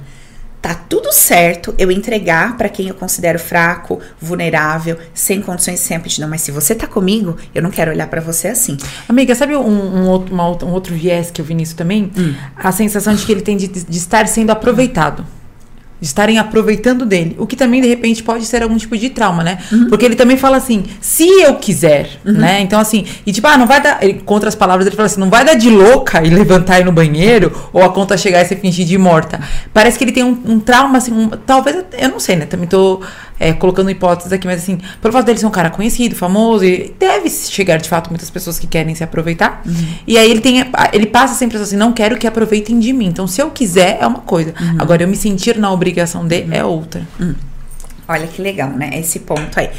[0.62, 6.30] tá tudo certo eu entregar para quem eu considero fraco, vulnerável, sem condições, sem aptidão.
[6.30, 8.78] Mas se você tá comigo, eu não quero olhar para você assim.
[9.10, 12.12] Amiga, sabe um, um, outro, uma, um outro viés que eu vi nisso também?
[12.17, 12.34] Hum.
[12.56, 15.41] A sensação de que ele tem de, de estar sendo aproveitado de
[16.02, 17.36] estarem aproveitando dele.
[17.38, 19.60] O que também, de repente, pode ser algum tipo de trauma, né?
[19.72, 19.88] Uhum.
[19.88, 22.34] Porque ele também fala assim, se eu quiser, uhum.
[22.34, 22.62] né?
[22.62, 24.04] Então, assim, e tipo, ah, não vai dar.
[24.04, 26.82] Ele, contra as palavras, ele fala assim, não vai dar de louca e levantar e
[26.82, 29.40] ir no banheiro, ou a conta chegar e você fingir de morta.
[29.74, 32.46] Parece que ele tem um, um trauma, assim, um, talvez, eu não sei, né?
[32.46, 33.02] Também tô
[33.42, 36.94] é, colocando hipóteses aqui, mas assim, pelo fato dele ser um cara conhecido, famoso, e
[37.00, 39.64] deve chegar de fato muitas pessoas que querem se aproveitar.
[39.66, 39.94] Uhum.
[40.06, 43.08] E aí ele tem, ele passa sempre assim, não quero que aproveitem de mim.
[43.08, 44.54] Então, se eu quiser, é uma coisa.
[44.62, 44.76] Uhum.
[44.78, 46.54] Agora, eu me sentir na obrigação de uhum.
[46.54, 47.02] é outra.
[47.20, 47.34] Uhum.
[48.08, 48.92] Olha que legal, né?
[48.94, 49.72] Esse ponto aí.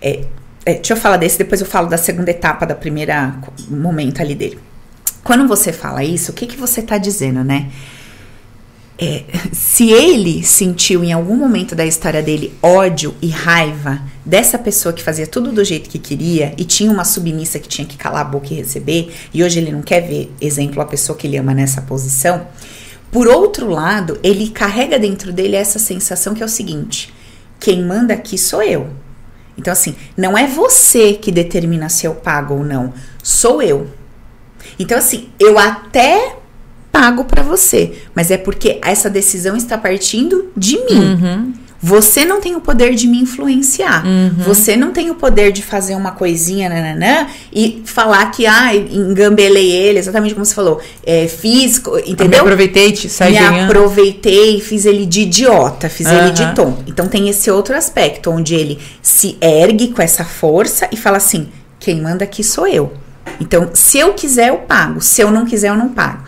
[0.00, 0.24] É,
[0.64, 3.34] é, deixa eu falar desse, depois eu falo da segunda etapa, da primeira
[3.68, 4.58] momento ali dele.
[5.22, 7.68] Quando você fala isso, o que, que você tá dizendo, né?
[8.98, 14.92] É, se ele sentiu em algum momento da história dele ódio e raiva dessa pessoa
[14.92, 18.22] que fazia tudo do jeito que queria e tinha uma submissa que tinha que calar
[18.22, 21.36] a boca e receber, e hoje ele não quer ver, exemplo, a pessoa que ele
[21.36, 22.46] ama nessa posição,
[23.10, 27.14] por outro lado, ele carrega dentro dele essa sensação que é o seguinte:
[27.60, 28.90] quem manda aqui sou eu.
[29.56, 33.88] Então, assim, não é você que determina se eu pago ou não, sou eu.
[34.80, 36.36] Então, assim, eu até
[36.94, 41.18] pago para você, mas é porque essa decisão está partindo de mim.
[41.20, 41.52] Uhum.
[41.82, 44.06] Você não tem o poder de me influenciar.
[44.06, 44.30] Uhum.
[44.38, 49.72] Você não tem o poder de fazer uma coisinha nananã, e falar que, ah, engambelei
[49.72, 50.80] ele, exatamente como você falou.
[51.04, 52.28] É, fiz, entendeu?
[52.28, 53.64] Me aproveitei, te saí Me ganhando.
[53.70, 56.84] aproveitei, fiz ele de idiota, fiz ele de tonto.
[56.86, 61.48] Então tem esse outro aspecto, onde ele se ergue com essa força e fala assim:
[61.78, 62.94] quem manda aqui sou eu.
[63.40, 65.00] Então, se eu quiser, eu pago.
[65.00, 66.24] Se eu não quiser, eu não pago.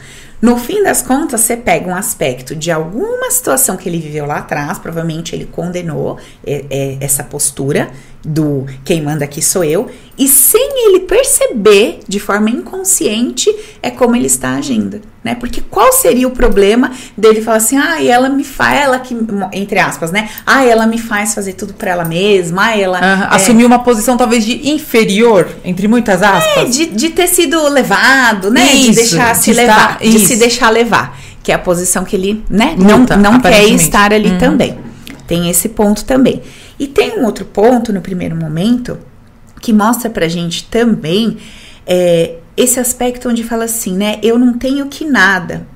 [0.46, 4.36] No fim das contas, você pega um aspecto de alguma situação que ele viveu lá
[4.36, 7.90] atrás, provavelmente ele condenou é, é, essa postura
[8.28, 14.16] do quem manda aqui sou eu, e sem ele perceber de forma inconsciente é como
[14.16, 15.34] ele está agindo, né?
[15.34, 19.16] Porque qual seria o problema dele falar assim, ah, ela me faz, ela que,
[19.52, 20.28] entre aspas, né?
[20.44, 22.98] Ah, ela me faz fazer tudo pra ela mesma, ah, ela.
[22.98, 23.28] Aham.
[23.30, 26.74] é, Assumir uma posição talvez de inferior, entre muitas é, aspas.
[26.74, 28.66] de, de ter sido levado, né?
[28.66, 30.26] de Isso, deixar se de levar, estar- de isso.
[30.26, 31.16] se deixar levar.
[31.42, 34.38] Que é a posição que ele, né, Luta, não, não quer estar ali Uhum.
[34.38, 34.78] também.
[35.28, 36.42] Tem esse ponto também.
[36.78, 38.98] E tem um outro ponto no primeiro momento
[39.60, 41.38] que mostra pra gente também
[41.86, 44.18] é, esse aspecto onde fala assim, né?
[44.22, 45.66] Eu não tenho que nada.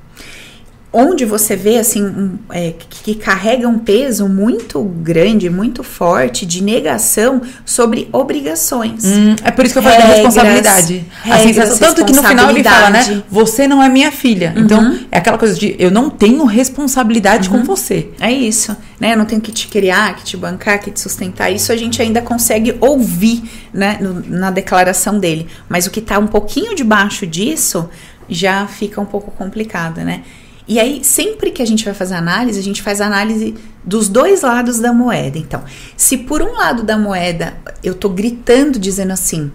[0.93, 6.45] Onde você vê assim um, é, que, que carrega um peso muito grande, muito forte
[6.45, 9.05] de negação sobre obrigações.
[9.05, 11.05] Hum, é por isso que eu falei da Regras, responsabilidade.
[11.23, 13.23] A regras, sensação, tanto que no final ele fala, né?
[13.29, 14.53] Você não é minha filha.
[14.53, 14.63] Uhum.
[14.63, 18.09] Então, é aquela coisa de eu não tenho responsabilidade com você.
[18.19, 19.13] É isso, né?
[19.13, 21.49] Eu não tenho que te criar, que te bancar, que te sustentar.
[21.49, 25.47] Isso a gente ainda consegue ouvir, né, no- na declaração dele.
[25.69, 27.89] Mas o que tá um pouquinho debaixo disso
[28.27, 30.21] já fica um pouco complicado, né?
[30.71, 34.41] E aí, sempre que a gente vai fazer análise, a gente faz análise dos dois
[34.41, 35.37] lados da moeda.
[35.37, 35.61] Então,
[35.97, 39.51] se por um lado da moeda eu tô gritando dizendo assim,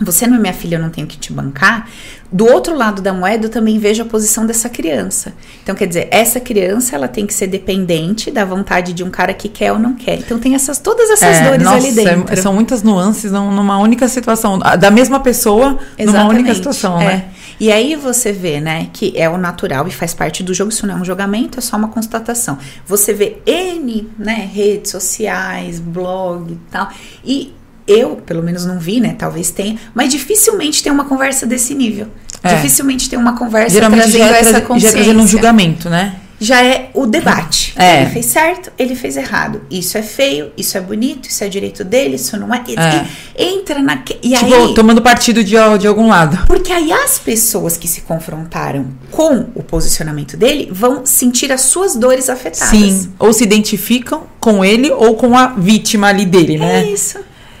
[0.00, 1.88] você não é minha filha, eu não tenho que te bancar.
[2.32, 5.32] Do outro lado da moeda, eu também vejo a posição dessa criança.
[5.62, 9.32] Então, quer dizer, essa criança, ela tem que ser dependente da vontade de um cara
[9.32, 10.18] que quer ou não quer.
[10.18, 12.32] Então, tem essas todas essas É, dores nossa, ali dentro.
[12.32, 14.58] é- são muitas nuances num- numa única situação.
[14.58, 17.04] Da mesma pessoa, numa única situação, é.
[17.06, 17.24] né?
[17.60, 20.86] E aí você vê, né, que é o natural e faz parte do jogo, isso
[20.86, 22.56] não é um julgamento, é só uma constatação.
[22.86, 26.88] Você vê N, né, redes sociais, blog e tal,
[27.24, 27.52] e
[27.86, 32.06] eu, pelo menos não vi, né, talvez tenha, mas dificilmente tem uma conversa desse nível.
[32.42, 32.54] É.
[32.54, 35.26] Dificilmente tem uma conversa Geralmente trazendo já é, essa tra- já é consciência trazendo um
[35.26, 36.16] julgamento, né?
[36.40, 37.74] Já é o debate.
[37.76, 38.02] É.
[38.02, 39.62] Ele fez certo, ele fez errado.
[39.70, 42.58] Isso é feio, isso é bonito, isso é direito dele, isso não é.
[42.76, 43.06] É.
[43.42, 44.02] Entra na.
[44.22, 44.74] E tipo, aí.
[44.74, 46.46] tomando partido de, de algum lado.
[46.46, 51.96] Porque aí as pessoas que se confrontaram com o posicionamento dele vão sentir as suas
[51.96, 52.68] dores afetadas.
[52.70, 53.12] Sim.
[53.18, 56.84] Ou se identificam com ele ou com a vítima ali dele, É né?
[56.90, 57.18] isso.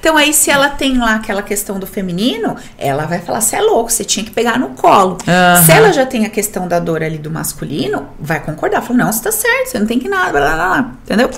[0.08, 3.60] Então aí se ela tem lá aquela questão do feminino, ela vai falar, você é
[3.60, 5.18] louco, você tinha que pegar no colo.
[5.28, 5.62] Aham.
[5.62, 8.80] Se ela já tem a questão da dor ali do masculino, vai concordar.
[8.80, 10.92] Fala, não, você tá certo, você não tem que nada, blá, blá, blá.
[11.04, 11.30] Entendeu?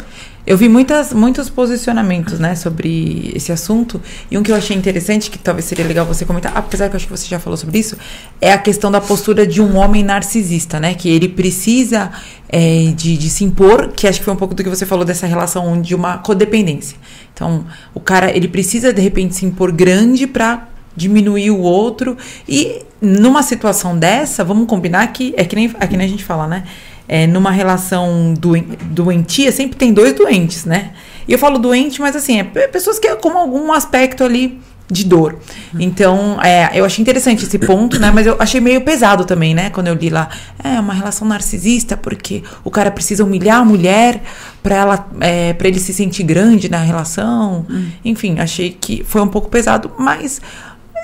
[0.46, 4.00] Eu vi muitas, muitos posicionamentos, né, sobre esse assunto.
[4.30, 6.96] E um que eu achei interessante, que talvez seria legal você comentar, apesar que eu
[6.96, 7.96] acho que você já falou sobre isso,
[8.40, 10.94] é a questão da postura de um homem narcisista, né?
[10.94, 12.10] Que ele precisa
[12.48, 15.04] é, de, de se impor, que acho que foi um pouco do que você falou
[15.04, 16.96] dessa relação de uma codependência.
[17.34, 22.16] Então, o cara, ele precisa, de repente, se impor grande pra diminuir o outro.
[22.48, 26.24] E numa situação dessa, vamos combinar que é que nem, é que nem a gente
[26.24, 26.64] fala, né?
[27.12, 30.92] É, numa relação doen- doentia, sempre tem dois doentes, né?
[31.26, 34.60] E eu falo doente, mas assim, é pe- pessoas que é com algum aspecto ali
[34.88, 35.36] de dor.
[35.76, 38.12] Então, é, eu achei interessante esse ponto, né?
[38.14, 39.70] Mas eu achei meio pesado também, né?
[39.70, 40.28] Quando eu li lá,
[40.62, 44.22] é uma relação narcisista, porque o cara precisa humilhar a mulher
[44.62, 47.66] para ela, é, para ele se sentir grande na relação.
[48.04, 50.40] Enfim, achei que foi um pouco pesado, mas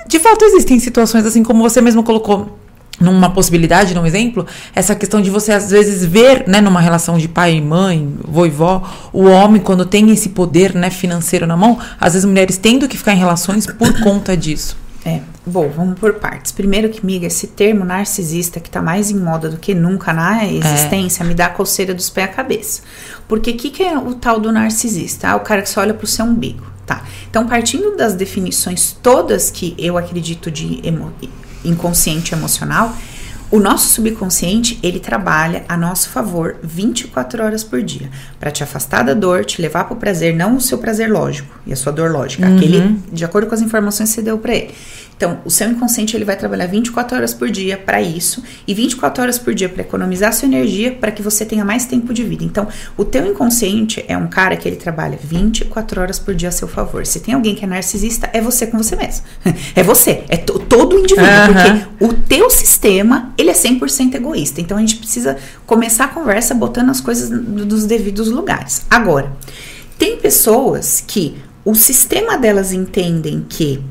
[0.07, 2.57] de fato existem situações assim como você mesmo colocou
[2.99, 7.27] numa possibilidade, num exemplo, essa questão de você às vezes ver, né, numa relação de
[7.27, 8.83] pai e mãe, vô e vó,
[9.13, 12.97] o homem quando tem esse poder, né, financeiro na mão, às vezes mulheres tendo que
[12.97, 14.75] ficar em relações por conta disso.
[15.05, 16.51] É, bom, vamos por partes.
[16.51, 20.43] Primeiro que, miga, esse termo narcisista que tá mais em moda do que nunca na
[20.45, 22.81] existência, me dá coceira dos pés à cabeça.
[23.25, 25.29] Porque o que, que é o tal do narcisista?
[25.29, 27.05] Ah, o cara que só olha pro seu umbigo, tá?
[27.29, 31.13] Então, partindo das definições todas que eu acredito de emo
[31.63, 32.95] inconsciente emocional,
[33.49, 39.03] o nosso subconsciente, ele trabalha a nosso favor 24 horas por dia, para te afastar
[39.03, 41.93] da dor, te levar para o prazer, não o seu prazer lógico e a sua
[41.93, 44.73] dor lógica, aquele de acordo com as informações que você deu para ele.
[45.17, 49.23] Então, o seu inconsciente ele vai trabalhar 24 horas por dia para isso e 24
[49.23, 52.43] horas por dia para economizar sua energia para que você tenha mais tempo de vida.
[52.43, 56.51] Então, o teu inconsciente é um cara que ele trabalha 24 horas por dia a
[56.51, 57.03] seu favor.
[57.03, 59.23] Se tem alguém que é narcisista, é você com você mesmo.
[59.75, 64.61] É você, é todo o indivíduo, porque o teu sistema, ele é 100% egoísta.
[64.61, 68.85] Então, a gente precisa começar a conversa botando as coisas no- dos devidos lugares.
[68.89, 69.31] Agora,
[69.97, 73.81] tem pessoas que o sistema delas entendem que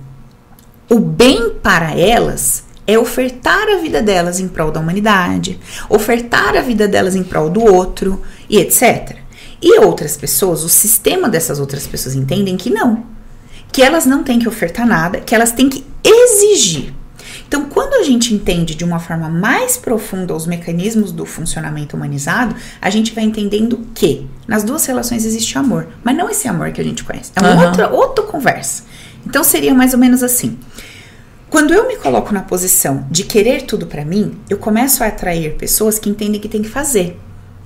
[0.91, 6.61] o bem para elas é ofertar a vida delas em prol da humanidade, ofertar a
[6.61, 9.17] vida delas em prol do outro e etc.
[9.61, 13.05] E outras pessoas, o sistema dessas outras pessoas entendem que não,
[13.73, 16.95] que elas não têm que ofertar nada, que elas têm que exigir.
[17.49, 22.55] Então, quando a gente entende de uma forma mais profunda os mecanismos do funcionamento humanizado,
[22.81, 26.81] a gente vai entendendo que nas duas relações existe amor, mas não esse amor que
[26.81, 27.33] a gente conhece.
[27.37, 27.67] É uma Aham.
[27.67, 28.85] outra, outra conversa.
[29.27, 30.57] Então, seria mais ou menos assim.
[31.51, 35.55] Quando eu me coloco na posição de querer tudo pra mim, eu começo a atrair
[35.57, 37.19] pessoas que entendem que tem que fazer.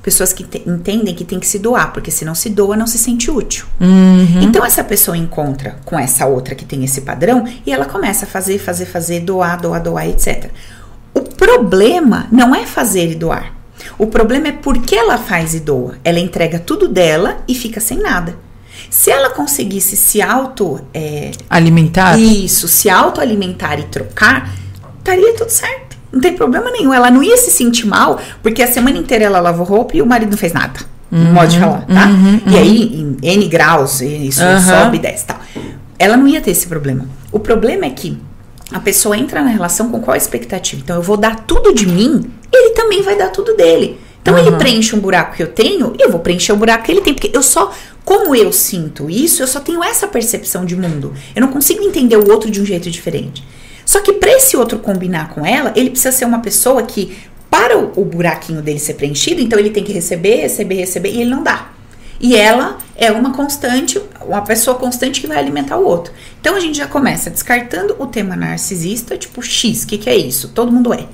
[0.02, 2.86] Pessoas que te- entendem que tem que se doar, porque se não se doa, não
[2.86, 3.66] se sente útil.
[3.80, 4.42] Uhum.
[4.42, 8.28] Então essa pessoa encontra com essa outra que tem esse padrão e ela começa a
[8.28, 10.50] fazer, fazer, fazer, doar, doar, doar, etc.
[11.12, 13.52] O problema não é fazer e doar.
[13.98, 15.96] O problema é porque ela faz e doa.
[16.04, 18.36] Ela entrega tudo dela e fica sem nada.
[18.90, 22.18] Se ela conseguisse se auto é, Alimentar?
[22.18, 24.52] isso, se autoalimentar e trocar,
[24.98, 25.96] estaria tudo certo.
[26.12, 26.92] Não tem problema nenhum.
[26.92, 30.06] Ela não ia se sentir mal, porque a semana inteira ela lavou roupa e o
[30.06, 30.80] marido não fez nada.
[31.10, 32.06] No modo de falar, tá?
[32.06, 34.60] uhum, e aí, em N graus, isso Aham.
[34.84, 35.40] sobe e desce tal.
[35.98, 37.04] Ela não ia ter esse problema.
[37.32, 38.16] O problema é que
[38.72, 40.80] a pessoa entra na relação com qual expectativa?
[40.82, 43.98] Então, eu vou dar tudo de mim, ele também vai dar tudo dele.
[44.22, 44.58] Então, ele Uhum.
[44.58, 47.12] preenche um buraco que eu tenho, eu vou preencher o buraco que ele tem.
[47.14, 47.72] Porque eu só,
[48.04, 51.14] como eu sinto isso, eu só tenho essa percepção de mundo.
[51.34, 53.44] Eu não consigo entender o outro de um jeito diferente.
[53.84, 57.16] Só que para esse outro combinar com ela, ele precisa ser uma pessoa que,
[57.50, 61.30] para o, buraquinho dele ser preenchido, então ele tem que receber, receber, receber, e ele
[61.30, 61.72] não dá.
[62.20, 66.12] E ela é uma constante, uma pessoa constante que vai alimentar o outro.
[66.40, 70.16] Então a gente já começa descartando o tema narcisista, tipo X, o que, que é
[70.16, 70.48] isso?
[70.48, 71.06] Todo mundo é.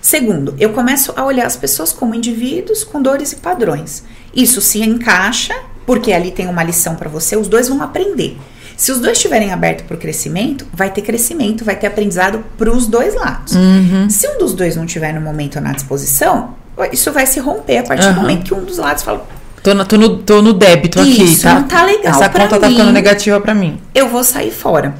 [0.00, 4.04] Segundo, eu começo a olhar as pessoas como indivíduos com dores e padrões.
[4.34, 5.54] Isso se encaixa,
[5.86, 8.38] porque ali tem uma lição para você, os dois vão aprender.
[8.76, 12.70] Se os dois estiverem abertos para o crescimento, vai ter crescimento, vai ter aprendizado para
[12.74, 13.54] os dois lados.
[13.54, 14.08] Uhum.
[14.10, 16.54] Se um dos dois não tiver no momento na disposição,
[16.90, 18.20] isso vai se romper a partir do Aham.
[18.22, 19.24] momento que um dos lados fala:
[19.62, 21.54] Tô, na- tô no, tô no débito aqui, Isso, tá?
[21.60, 22.74] não tá legal Essa conta tá mim.
[22.74, 23.80] ficando negativa pra mim.
[23.94, 24.94] eu vou sair fora.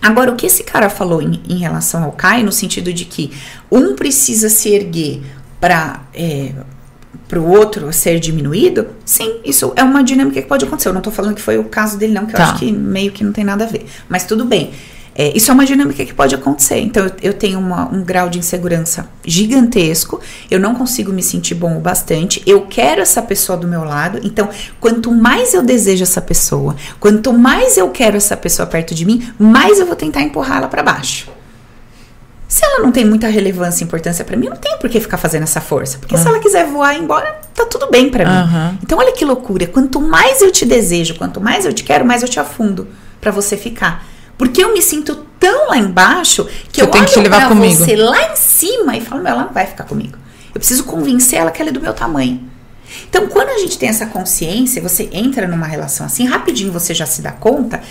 [0.00, 3.32] Agora, o que esse cara falou em, em relação ao Caio, no sentido de que
[3.70, 5.20] um precisa se erguer
[5.60, 6.00] para
[7.36, 10.88] o outro ser diminuído, sim, isso é uma dinâmica que pode acontecer.
[10.88, 12.44] Eu não tô falando que foi o caso dele, não, que eu Tá.
[12.50, 13.84] acho que meio que não tem nada a ver.
[14.08, 14.70] Mas tudo bem.
[15.20, 16.78] É, isso é uma dinâmica que pode acontecer.
[16.78, 20.20] Então, eu, eu tenho uma- um grau de insegurança gigantesco.
[20.48, 22.40] Eu não consigo me sentir bom o bastante.
[22.46, 24.20] Eu quero essa pessoa do meu lado.
[24.22, 29.04] Então, quanto mais eu desejo essa pessoa, quanto mais eu quero essa pessoa perto de
[29.04, 31.28] mim, mais eu vou tentar empurrá-la para baixo.
[32.48, 34.98] Se ela não tem muita relevância e importância para mim, eu não tenho por que
[34.98, 35.98] ficar fazendo essa força.
[35.98, 38.34] Porque se ela quiser voar e ir embora, tá tudo bem para mim.
[38.36, 38.78] Aham.
[38.82, 39.66] Então, olha que loucura.
[39.66, 42.88] Quanto mais eu te desejo, quanto mais eu te quero, mais eu te afundo
[43.20, 44.06] para você ficar.
[44.38, 47.40] Porque eu me sinto tão lá embaixo que Eu eu tenho olho que te levar
[47.40, 47.74] pra comigo.
[47.84, 50.16] você lá em cima e falo, meu, ela não vai ficar comigo.
[50.54, 52.40] Eu preciso convencer ela que ela é do meu tamanho.
[53.10, 57.04] Então, quando a gente tem essa consciência, você entra numa relação assim, rapidinho você já
[57.04, 57.82] se dá conta,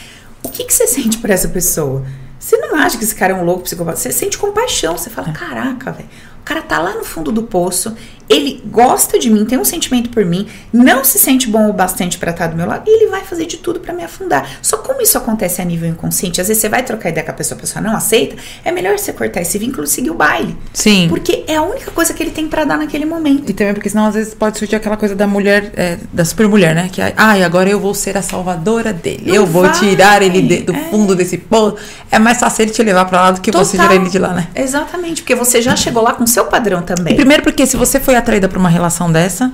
[0.42, 2.04] o que, que você sente por essa pessoa?
[2.40, 3.98] Você não acha que esse cara é um louco psicopata?
[3.98, 6.10] Você sente compaixão, você fala, caraca, velho.
[6.40, 7.96] O cara tá lá no fundo do poço,
[8.30, 12.18] ele gosta de mim, tem um sentimento por mim, não se sente bom o bastante
[12.18, 14.48] pra estar do meu lado, e ele vai fazer de tudo pra me afundar.
[14.62, 17.34] Só como isso acontece a nível inconsciente, às vezes você vai trocar ideia com a
[17.36, 18.36] pessoa, a pessoa não aceita,
[18.66, 20.56] é melhor você cortar esse vínculo e seguir o baile.
[20.74, 21.08] Sim.
[21.10, 23.50] Porque é a única coisa que ele tem pra dar naquele momento.
[23.50, 26.48] E também porque senão às vezes pode surgir aquela coisa da mulher, é, da super
[26.48, 26.90] mulher, né?
[26.92, 29.24] Que, ai, agora eu vou ser a salvadora dele.
[29.28, 30.80] Não eu vou vai, tirar ele de- do é.
[30.90, 31.78] fundo desse poço.
[32.12, 33.88] É mais fácil ele te levar pra lá do que você Total.
[33.90, 34.48] tirar ele de lá, né?
[34.56, 37.16] Exatamente, porque você já chegou lá com seu padrão também.
[37.16, 39.52] Primeiro porque se você foi atraída pra uma relação dessa,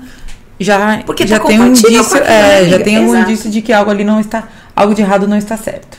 [0.59, 3.29] já, Porque já tá tem um indício, é, já tem um Exato.
[3.29, 5.97] indício de que algo ali não está, algo de errado não está certo.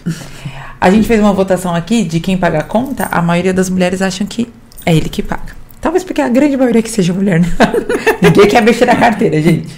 [0.80, 4.00] A gente fez uma votação aqui de quem paga a conta, a maioria das mulheres
[4.00, 4.48] acham que
[4.86, 5.54] é ele que paga.
[5.80, 7.48] Talvez porque a grande maioria que seja mulher, né?
[8.22, 9.68] Ninguém quer mexer na carteira, gente.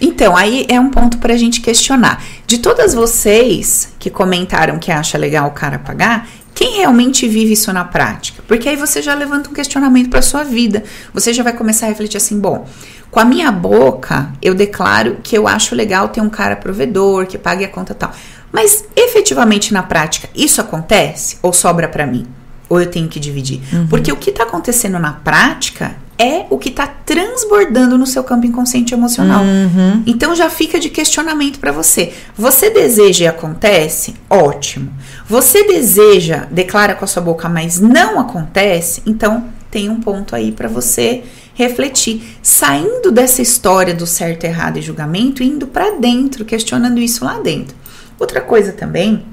[0.00, 2.22] Então, aí é um ponto pra gente questionar.
[2.46, 7.70] De todas vocês que comentaram que acha legal o cara pagar, quem realmente vive isso
[7.70, 8.42] na prática?
[8.48, 10.82] Porque aí você já levanta um questionamento pra sua vida.
[11.12, 12.66] Você já vai começar a refletir assim, bom,
[13.10, 17.36] com a minha boca eu declaro que eu acho legal ter um cara provedor, que
[17.36, 18.10] pague a conta tal.
[18.50, 22.26] Mas efetivamente na prática, isso acontece ou sobra pra mim?
[22.70, 23.60] Ou eu tenho que dividir?
[23.90, 28.46] Porque o que está acontecendo na prática é o que está transbordando no seu campo
[28.46, 29.44] inconsciente emocional.
[29.44, 30.02] Uhum.
[30.06, 32.14] Então já fica de questionamento para você.
[32.34, 34.14] Você deseja e acontece?
[34.30, 34.90] Ótimo.
[35.28, 39.02] Você deseja, declara com a sua boca, mas não acontece?
[39.04, 44.82] Então tem um ponto aí para você refletir, saindo dessa história do certo, errado e
[44.82, 47.74] julgamento, indo para dentro, questionando isso lá dentro.
[48.18, 49.24] Outra coisa também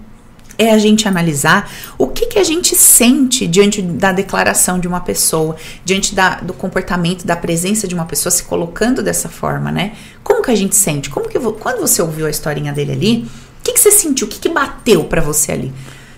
[0.57, 5.01] é a gente analisar o que, que a gente sente diante da declaração de uma
[5.01, 9.93] pessoa, diante da, do comportamento, da presença de uma pessoa se colocando dessa forma, né?
[10.23, 11.09] Como que a gente sente?
[11.09, 13.27] Como que quando você ouviu a historinha dele ali,
[13.63, 14.27] o que, que você sentiu?
[14.27, 15.73] O que, que bateu para você ali?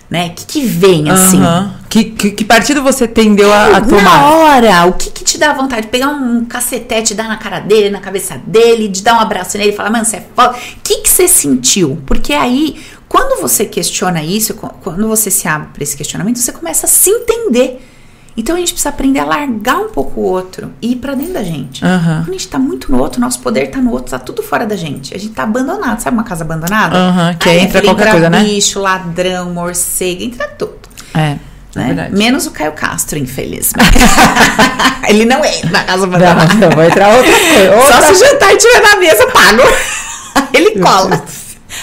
[0.09, 0.27] Né?
[0.27, 1.39] O que, que vem assim?
[1.39, 1.71] Uhum.
[1.87, 4.03] Que, que, que, partido você tendeu a, a tomar?
[4.03, 5.83] Na hora, o que, que te dá vontade?
[5.83, 9.57] De pegar um cacetete, dar na cara dele, na cabeça dele, de dar um abraço
[9.57, 10.57] nele e falar, mano, você é foda.
[10.57, 12.01] O que, que você sentiu?
[12.05, 16.85] Porque aí quando você questiona isso, quando você se abre para esse questionamento, você começa
[16.85, 17.79] a se entender.
[18.37, 21.33] Então a gente precisa aprender a largar um pouco o outro e ir pra dentro
[21.33, 21.83] da gente.
[21.83, 22.23] Uhum.
[22.23, 24.65] Quando a gente tá muito no outro, nosso poder tá no outro, tá tudo fora
[24.65, 25.15] da gente.
[25.15, 26.01] A gente tá abandonado.
[26.01, 26.97] Sabe uma casa abandonada?
[26.97, 28.43] Uhum, que aí entra qualquer coisa, né?
[28.43, 30.75] bicho, ladrão, morcego, entra tudo.
[31.13, 31.37] É.
[31.75, 32.09] Né?
[32.11, 33.89] Menos o Caio Castro, infelizmente.
[35.07, 36.53] Ele não entra na casa abandonada.
[36.53, 37.75] Não, não vai entrar outra coisa.
[37.75, 37.93] Outra...
[37.93, 39.61] Só se o jantar estiver na mesa, pago.
[40.53, 41.23] Ele cola.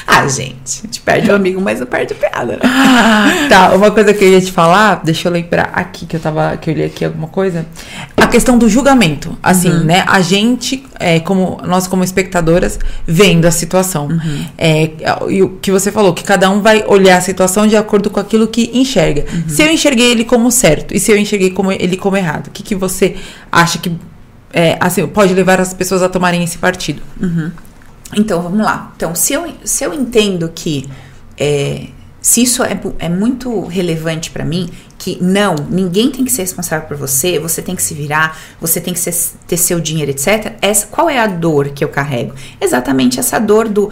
[0.07, 3.49] Ah, gente, a gente perde o amigo, mas não perde a piada, né?
[3.49, 6.57] tá, uma coisa que eu ia te falar, deixa eu lembrar aqui que eu tava,
[6.57, 7.67] que eu li aqui alguma coisa.
[8.17, 9.37] A questão do julgamento.
[9.43, 9.85] Assim, uhum.
[9.85, 10.05] né?
[10.07, 14.07] A gente, é, como nós como espectadoras, vendo a situação.
[14.09, 14.47] Uhum.
[14.59, 14.91] É,
[15.29, 18.21] e o que você falou, que cada um vai olhar a situação de acordo com
[18.21, 19.25] aquilo que enxerga.
[19.33, 19.49] Uhum.
[19.49, 22.51] Se eu enxerguei ele como certo e se eu enxerguei como ele como errado, o
[22.51, 23.17] que, que você
[23.51, 23.93] acha que
[24.53, 27.03] é, assim, pode levar as pessoas a tomarem esse partido?
[27.21, 27.51] Uhum.
[28.17, 28.93] Então, vamos lá.
[28.97, 30.89] Então, se eu, se eu entendo que
[31.39, 31.87] é,
[32.21, 36.87] se isso é, é muito relevante para mim, que não, ninguém tem que ser responsável
[36.87, 39.13] por você, você tem que se virar, você tem que ser,
[39.47, 40.55] ter seu dinheiro, etc.
[40.63, 42.35] Essa, qual é a dor que eu carrego?
[42.61, 43.91] Exatamente essa dor do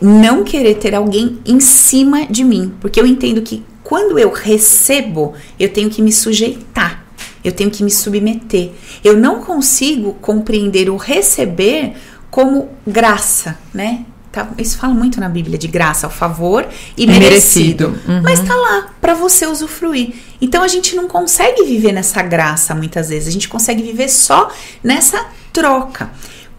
[0.00, 5.34] não querer ter alguém em cima de mim, porque eu entendo que quando eu recebo,
[5.58, 7.04] eu tenho que me sujeitar,
[7.44, 8.70] eu tenho que me submeter.
[9.02, 11.94] Eu não consigo compreender o receber
[12.30, 14.04] como graça, né?
[14.30, 17.90] Tá, isso fala muito na Bíblia de graça, o favor e merecido.
[17.90, 18.12] merecido.
[18.12, 18.22] Uhum.
[18.22, 20.14] Mas tá lá para você usufruir.
[20.40, 24.50] Então a gente não consegue viver nessa graça muitas vezes, a gente consegue viver só
[24.84, 26.10] nessa troca.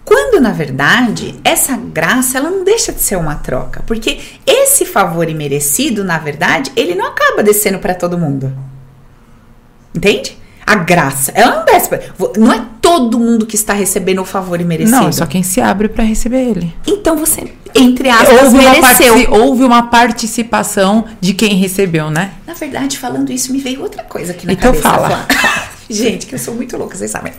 [0.04, 5.30] Quando na verdade essa graça ela não deixa de ser uma troca, porque esse favor
[5.30, 8.52] imerecido, na verdade, ele não acaba descendo para todo mundo.
[9.94, 10.36] Entende?
[10.70, 11.32] A graça.
[11.34, 11.90] Ela não desce.
[12.38, 14.98] Não é todo mundo que está recebendo o favor imerecido.
[14.98, 16.76] Não, é só quem se abre para receber ele.
[16.86, 19.16] Então você, entre aspas, houve mereceu.
[19.16, 22.34] Uma houve uma participação de quem recebeu, né?
[22.46, 24.88] Na verdade, falando isso, me veio outra coisa aqui na então cabeça.
[24.90, 25.28] Então fala.
[25.90, 27.34] Gente, que eu sou muito louca, vocês sabem.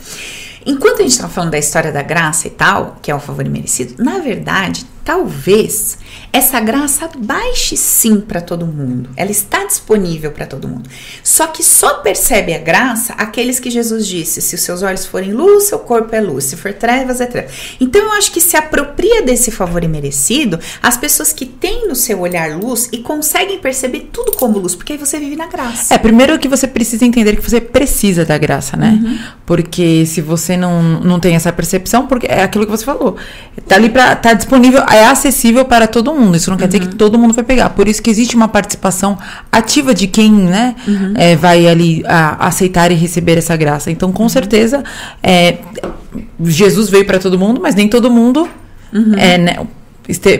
[0.65, 3.45] Enquanto a gente estava falando da história da graça e tal, que é o favor
[3.45, 5.97] imerecido, na verdade, talvez
[6.33, 9.09] essa graça baixe sim para todo mundo.
[9.17, 10.89] Ela está disponível para todo mundo.
[11.23, 15.33] Só que só percebe a graça aqueles que Jesus disse: se os seus olhos forem
[15.33, 17.51] luz, seu corpo é luz, se for trevas, é trevas.
[17.79, 22.19] Então eu acho que se apropria desse favor imerecido as pessoas que têm no seu
[22.19, 25.93] olhar luz e conseguem perceber tudo como luz, porque aí você vive na graça.
[25.93, 28.99] É, primeiro que você precisa entender que você precisa da graça, né?
[29.03, 29.19] Uhum.
[29.45, 33.17] Porque se você não, não tem essa percepção, porque é aquilo que você falou.
[33.67, 36.35] Tá ali para tá disponível, é acessível para todo mundo.
[36.37, 36.69] Isso não quer uhum.
[36.69, 36.97] dizer que uhum.
[36.97, 37.69] todo mundo vai pegar.
[37.69, 39.17] Por isso que existe uma participação
[39.51, 41.13] ativa de quem, né, uhum.
[41.15, 43.91] é, vai ali a, aceitar e receber essa graça.
[43.91, 44.29] Então, com uhum.
[44.29, 44.83] certeza,
[45.21, 45.57] é,
[46.43, 48.47] Jesus veio para todo mundo, mas nem todo mundo
[48.93, 49.13] uhum.
[49.17, 49.67] é, né,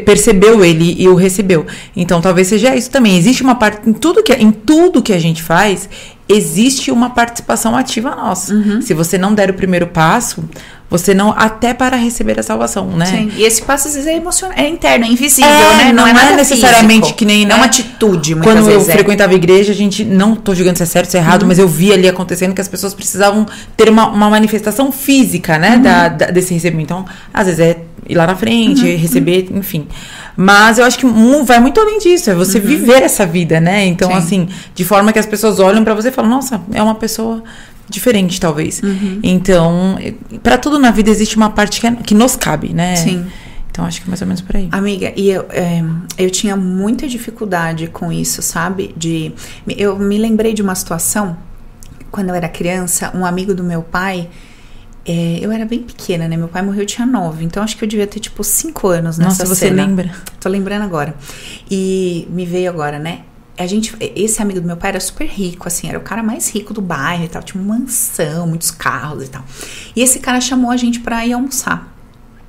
[0.05, 1.65] percebeu ele e o recebeu.
[1.95, 3.17] Então, talvez seja isso também.
[3.17, 5.87] Existe uma parte em tudo que em tudo que a gente faz,
[6.31, 8.53] existe uma participação ativa nossa.
[8.53, 8.81] Uhum.
[8.81, 10.43] Se você não der o primeiro passo,
[10.91, 13.05] você não até para receber a salvação, né?
[13.05, 13.31] Sim.
[13.37, 15.93] E esse passo às vezes é emocional, é interno, é invisível, é, né?
[15.93, 17.17] Não, não é, é necessariamente físico.
[17.17, 17.53] que nem né?
[17.53, 18.35] é uma atitude.
[18.35, 21.21] Quando eu frequentava a igreja, a gente não tô julgando se é certo, se é
[21.21, 21.47] errado, uhum.
[21.47, 23.45] mas eu vi ali acontecendo que as pessoas precisavam
[23.77, 25.81] ter uma, uma manifestação física, né, uhum.
[25.81, 26.91] da, da, desse recebimento.
[26.91, 28.97] Então, às vezes é ir lá na frente, uhum.
[28.97, 29.87] receber, enfim.
[30.35, 31.05] Mas eu acho que
[31.43, 32.65] vai muito além disso, é você uhum.
[32.65, 33.85] viver essa vida, né?
[33.85, 34.17] Então, Sim.
[34.17, 37.43] assim, de forma que as pessoas olham para você e falam, nossa, é uma pessoa
[37.89, 38.81] diferente, talvez.
[38.81, 39.19] Uhum.
[39.21, 39.97] Então,
[40.41, 42.95] para tudo na vida existe uma parte que, é, que nos cabe, né?
[42.95, 43.25] Sim.
[43.69, 44.67] Então, acho que é mais ou menos por aí.
[44.71, 45.83] Amiga, e eu, é,
[46.17, 48.93] eu tinha muita dificuldade com isso, sabe?
[48.97, 49.33] De,
[49.77, 51.37] eu me lembrei de uma situação,
[52.11, 54.29] quando eu era criança, um amigo do meu pai.
[55.05, 56.37] É, eu era bem pequena, né?
[56.37, 57.43] Meu pai morreu, eu tinha nove.
[57.43, 59.85] Então, acho que eu devia ter, tipo, cinco anos nessa Nossa, você cena.
[59.85, 60.11] lembra?
[60.39, 61.15] Tô lembrando agora.
[61.69, 63.23] E me veio agora, né?
[63.57, 66.49] a gente, esse amigo do meu pai era super rico, assim, era o cara mais
[66.49, 69.43] rico do bairro e tal, tinha uma mansão, muitos carros e tal.
[69.95, 71.91] E esse cara chamou a gente pra ir almoçar.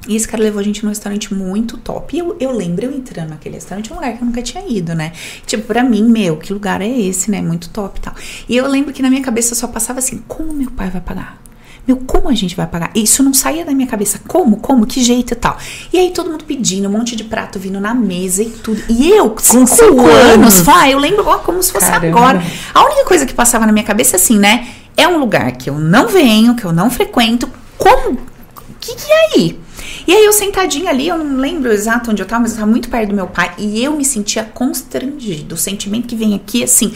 [0.08, 2.16] E esse cara levou a gente num restaurante muito top.
[2.16, 4.94] E eu, eu lembro eu entrando naquele restaurante, um lugar que eu nunca tinha ido,
[4.94, 5.12] né?
[5.46, 7.40] Tipo, pra mim, meu, que lugar é esse, né?
[7.40, 8.14] Muito top e tal.
[8.48, 11.40] E eu lembro que na minha cabeça só passava assim: como meu pai vai pagar?
[11.86, 12.92] Meu, como a gente vai pagar?
[12.94, 14.20] Isso não saía da minha cabeça.
[14.28, 14.56] Como?
[14.58, 14.86] Como?
[14.86, 15.58] Que jeito e tal?
[15.92, 18.80] E aí todo mundo pedindo, um monte de prato vindo na mesa e tudo.
[18.88, 22.18] E eu, cinco, cinco anos, vai, eu lembro ó, como se fosse Caramba.
[22.18, 22.42] agora.
[22.72, 24.68] A única coisa que passava na minha cabeça é assim, né?
[24.96, 27.48] É um lugar que eu não venho, que eu não frequento.
[27.76, 28.18] Como?
[28.78, 29.60] Que que é aí?
[30.06, 32.70] E aí eu sentadinha ali, eu não lembro exato onde eu tava, mas eu tava
[32.70, 35.54] muito perto do meu pai e eu me sentia constrangido.
[35.54, 36.92] O sentimento que vem aqui, assim.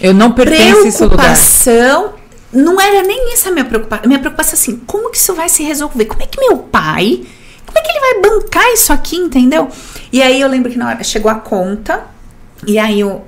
[0.00, 1.16] Eu não pertenço a esse lugar.
[1.16, 2.14] Preocupação
[2.56, 4.06] não era nem essa a minha preocupação.
[4.06, 6.06] Minha preocupação assim, como que isso vai se resolver?
[6.06, 7.22] Como é que meu pai,
[7.66, 9.68] como é que ele vai bancar isso aqui, entendeu?
[10.12, 12.04] E aí eu lembro que na hora chegou a conta,
[12.66, 13.20] e aí o,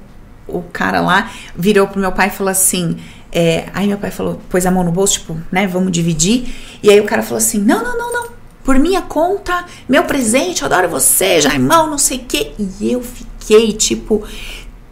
[0.47, 2.99] o cara lá virou pro meu pai e falou assim,
[3.31, 6.55] é, aí meu pai falou, pôs a mão no bolso, tipo, né, vamos dividir.
[6.83, 8.29] E aí o cara falou assim, não, não, não, não,
[8.65, 12.53] por minha conta, meu presente, eu adoro você, Jaimão, não sei o quê.
[12.59, 14.23] E eu fiquei, tipo,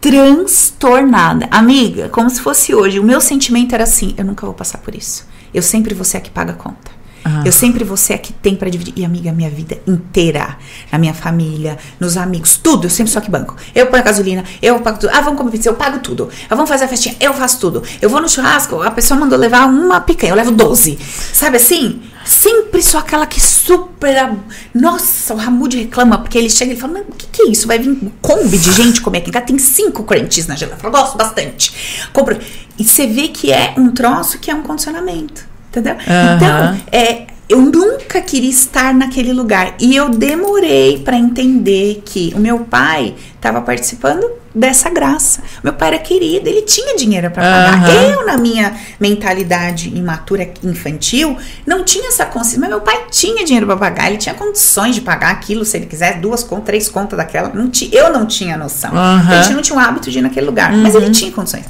[0.07, 1.49] transtornada.
[1.51, 2.97] Amiga, como se fosse hoje.
[2.97, 5.27] O meu sentimento era assim: eu nunca vou passar por isso.
[5.53, 6.96] Eu sempre vou ser a que paga a conta.
[7.45, 8.93] Eu sempre vou ser a que tem para dividir.
[8.95, 10.57] E, amiga, minha vida inteira,
[10.91, 13.55] na minha família, nos amigos, tudo, eu sempre sou a que banco.
[13.73, 15.11] Eu a gasolina, eu pago tudo.
[15.13, 16.29] Ah, vamos comer pizza, eu pago tudo.
[16.49, 17.83] Ah, vamos fazer a festinha, eu faço tudo.
[18.01, 20.97] Eu vou no churrasco, a pessoa mandou levar uma picanha, eu levo 12.
[21.33, 22.01] Sabe assim?
[22.27, 24.33] Sempre sou aquela que super.
[24.73, 27.65] Nossa, o Ramud reclama, porque ele chega e fala: Mas o que, que é isso?
[27.65, 29.31] Vai vir um combi de gente comer aqui.
[29.31, 30.87] Tem cinco crunches na geladeira.
[30.87, 32.09] Eu falo, gosto bastante.
[32.11, 32.37] Compro.
[32.77, 35.46] E você vê que é um troço que é um condicionamento.
[35.69, 35.93] Entendeu?
[35.93, 36.35] Uhum.
[36.35, 39.75] Então, é, eu nunca queria estar naquele lugar.
[39.79, 45.41] E eu demorei para entender que o meu pai estava participando dessa graça.
[45.63, 47.89] Meu pai era querido, ele tinha dinheiro para pagar.
[47.89, 48.01] Uhum.
[48.01, 52.59] Eu, na minha mentalidade imatura infantil, não tinha essa consciência.
[52.59, 55.85] Mas meu pai tinha dinheiro para pagar, ele tinha condições de pagar aquilo, se ele
[55.85, 57.49] quiser, duas contas, três contas daquela.
[57.49, 58.91] Não eu não tinha noção.
[58.91, 59.29] Uhum.
[59.29, 60.81] A gente não tinha o hábito de ir naquele lugar, uhum.
[60.81, 61.11] mas ele uhum.
[61.11, 61.63] tinha condições.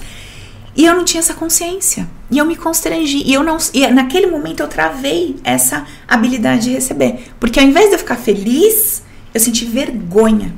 [0.78, 2.08] E eu não tinha essa consciência.
[2.30, 3.24] E eu me constrangi.
[3.26, 3.58] E eu não.
[3.74, 7.32] E naquele momento eu travei essa habilidade de receber.
[7.40, 9.02] Porque ao invés de eu ficar feliz,
[9.34, 10.54] eu senti vergonha.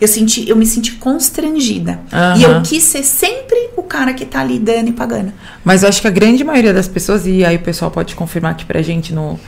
[0.00, 2.00] Eu, senti, eu me senti constrangida.
[2.12, 2.40] Uhum.
[2.40, 5.32] E eu quis ser sempre o cara que tá ali dando e pagando.
[5.62, 8.52] Mas eu acho que a grande maioria das pessoas, e aí o pessoal pode confirmar
[8.52, 9.38] aqui pra gente no,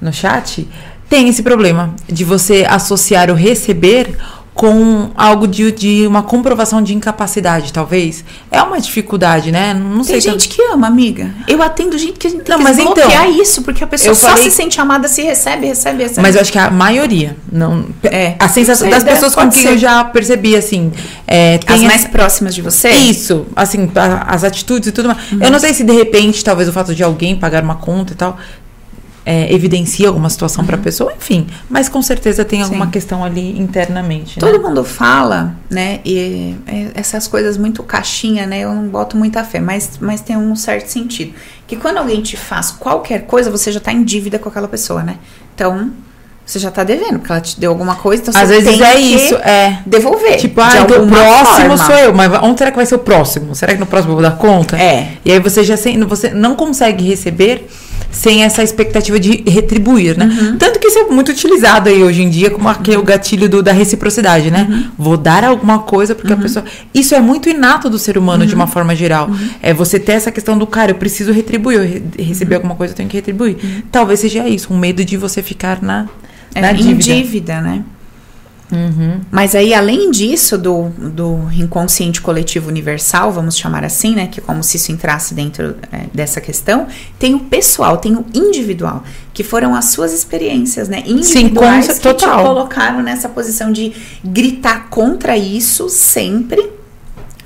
[0.00, 0.68] no chat,
[1.08, 4.14] tem esse problema de você associar o receber
[4.54, 8.24] com algo de, de uma comprovação de incapacidade, talvez.
[8.52, 9.74] É uma dificuldade, né?
[9.74, 10.20] Não Tem sei.
[10.20, 11.34] Tem gente que ama, amiga.
[11.48, 14.44] Eu atendo gente que não, mas então é isso, porque a pessoa só falei...
[14.44, 16.22] se sente amada se recebe, recebe, recebe.
[16.22, 17.84] Mas eu acho que a maioria, não.
[18.04, 18.36] É.
[18.38, 20.92] A sensação das pessoas com quem eu já percebi assim,
[21.26, 22.90] é, as mais próximas de você.
[22.90, 23.90] Isso, assim,
[24.26, 25.32] as atitudes e tudo mais.
[25.32, 25.38] Uhum.
[25.42, 28.16] Eu não sei se de repente, talvez o fato de alguém pagar uma conta e
[28.16, 28.38] tal,
[29.26, 30.66] é, evidencia alguma situação uhum.
[30.66, 31.46] para a pessoa, enfim.
[31.68, 32.90] Mas com certeza tem alguma Sim.
[32.90, 34.38] questão ali internamente.
[34.38, 34.58] Todo né?
[34.58, 36.00] mundo fala, né?
[36.04, 38.60] E é, essas coisas muito caixinha, né?
[38.60, 41.32] Eu não boto muita fé, mas, mas tem um certo sentido.
[41.66, 45.02] Que quando alguém te faz qualquer coisa, você já está em dívida com aquela pessoa,
[45.02, 45.16] né?
[45.54, 45.90] Então,
[46.44, 48.86] você já tá devendo, porque ela te deu alguma coisa, então Às você vezes tem
[48.86, 49.78] é que isso, é.
[49.86, 50.36] devolver.
[50.36, 51.76] Tipo, ah, então o próximo forma.
[51.78, 53.54] sou eu, mas onde será que vai ser o próximo?
[53.54, 54.76] Será que no próximo eu vou dar conta?
[54.76, 55.12] É.
[55.24, 57.66] E aí você já sem, você não consegue receber
[58.14, 60.26] sem essa expectativa de retribuir, né?
[60.26, 60.56] Uhum.
[60.56, 63.04] Tanto que isso é muito utilizado aí hoje em dia como aquele uhum.
[63.04, 64.66] gatilho do, da reciprocidade, né?
[64.70, 64.84] Uhum.
[64.96, 66.42] Vou dar alguma coisa porque a uhum.
[66.42, 66.64] pessoa.
[66.94, 68.70] Isso é muito inato do ser humano de uma uhum.
[68.70, 69.28] forma geral.
[69.28, 69.48] Uhum.
[69.60, 72.96] É você ter essa questão do cara, eu preciso retribuir, eu receber alguma coisa, eu
[72.96, 73.56] tenho que retribuir.
[73.90, 76.06] Talvez seja isso, um medo de você ficar na
[76.54, 77.12] é, na dívida.
[77.12, 77.82] em dívida, né?
[78.74, 79.20] Uhum.
[79.30, 84.26] Mas aí, além disso, do, do inconsciente coletivo universal, vamos chamar assim, né?
[84.26, 86.86] Que é como se isso entrasse dentro é, dessa questão,
[87.18, 91.02] tem o pessoal, tem o individual, que foram as suas experiências, né?
[91.06, 92.38] Individuais Sim, que total.
[92.38, 93.92] te colocaram nessa posição de
[94.24, 96.70] gritar contra isso sempre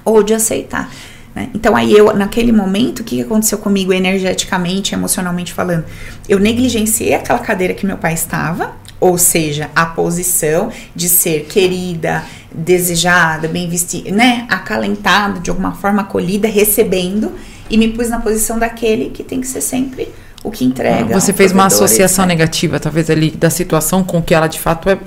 [0.05, 0.91] ou de aceitar.
[1.35, 1.51] Né?
[1.55, 5.85] Então, aí eu, naquele momento, o que aconteceu comigo energeticamente, emocionalmente falando?
[6.29, 12.25] Eu negligenciei aquela cadeira que meu pai estava, ou seja, a posição de ser querida,
[12.53, 17.33] desejada, bem vestida, né, acalentada, de alguma forma acolhida, recebendo,
[17.71, 20.09] e me pus na posição daquele que tem que ser sempre
[20.43, 21.19] o que entrega.
[21.19, 22.39] Você fez uma associação etc.
[22.39, 24.99] negativa, talvez ali da situação com que ela de fato é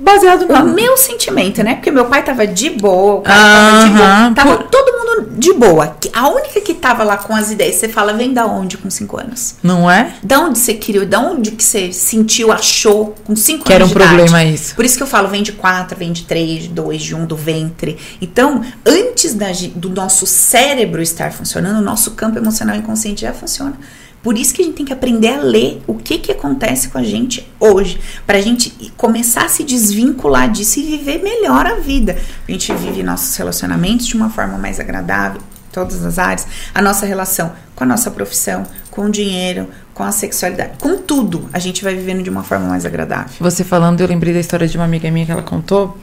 [0.00, 1.74] baseado no meu sentimento, né?
[1.74, 5.52] Porque meu pai tava de boa, o cara tava de boa, tava todo mundo de
[5.52, 5.96] boa.
[6.12, 9.18] A única que tava lá com as ideias, você fala, vem da onde com cinco
[9.20, 9.56] anos?
[9.62, 10.14] Não é?
[10.22, 11.04] Da onde você criou?
[11.04, 14.16] Da onde que você sentiu, achou com cinco Que era um anos de idade?
[14.16, 14.74] problema isso.
[14.74, 17.26] Por isso que eu falo, vem de quatro, vem de três, de dois, de um,
[17.26, 17.98] do ventre.
[18.20, 23.74] Então, antes da do nosso cérebro estar funcionando, o nosso campo emocional inconsciente já funciona.
[24.22, 26.98] Por isso que a gente tem que aprender a ler o que, que acontece com
[26.98, 27.98] a gente hoje.
[28.26, 32.18] Pra gente começar a se desvincular disso e viver melhor a vida.
[32.46, 35.40] A gente vive nossos relacionamentos de uma forma mais agradável,
[35.72, 36.46] todas as áreas.
[36.74, 41.48] A nossa relação com a nossa profissão, com o dinheiro, com a sexualidade, com tudo.
[41.50, 43.32] A gente vai vivendo de uma forma mais agradável.
[43.40, 45.96] Você falando, eu lembrei da história de uma amiga minha que ela contou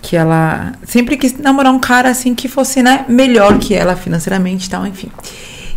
[0.00, 4.66] que ela sempre quis namorar um cara assim que fosse, né, melhor que ela financeiramente
[4.66, 5.10] e tal, enfim.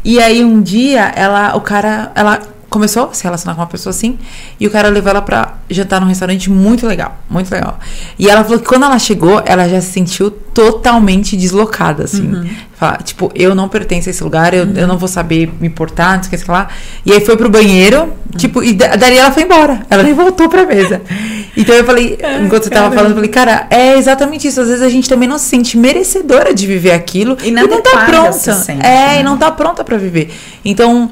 [0.03, 2.41] E aí um dia ela, o cara, ela
[2.71, 4.17] começou a se relacionar com uma pessoa assim,
[4.59, 7.77] e o cara levou ela pra jantar num restaurante muito legal, muito legal.
[8.17, 12.49] E ela falou que quando ela chegou, ela já se sentiu totalmente deslocada, assim.
[12.75, 16.15] Fala, tipo, eu não pertenço a esse lugar, eu, eu não vou saber me portar,
[16.15, 16.69] não sei o que, sei lá.
[17.05, 19.81] E aí foi pro banheiro, tipo, e da- dali ela foi embora.
[19.89, 21.01] Ela nem voltou pra mesa.
[21.57, 24.61] Então eu falei, enquanto você tava falando, eu falei, cara, é exatamente isso.
[24.61, 27.67] Às vezes a gente também não se sente merecedora de viver aquilo E e não
[27.67, 28.63] tá inadequada se pronta.
[28.63, 29.19] sente, é, né?
[29.19, 30.33] e não tá pronta pra viver.
[30.63, 31.11] Então,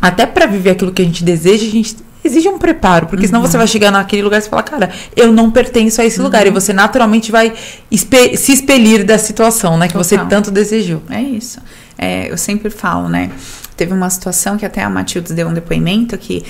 [0.00, 3.40] até pra viver aquilo que a gente deseja, a gente exige um preparo, porque senão
[3.40, 3.46] Uhum.
[3.46, 6.42] você vai chegar naquele lugar e você fala, cara, eu não pertenço a esse lugar.
[6.42, 6.48] Uhum.
[6.48, 7.52] E você naturalmente vai
[7.90, 10.28] espe- se expelir da situação, né, que você Total.
[10.28, 11.02] tanto desejou.
[11.08, 11.58] É isso.
[11.96, 13.30] É, eu sempre falo, né?
[13.76, 16.44] Teve uma situação que até a Matilde deu um depoimento que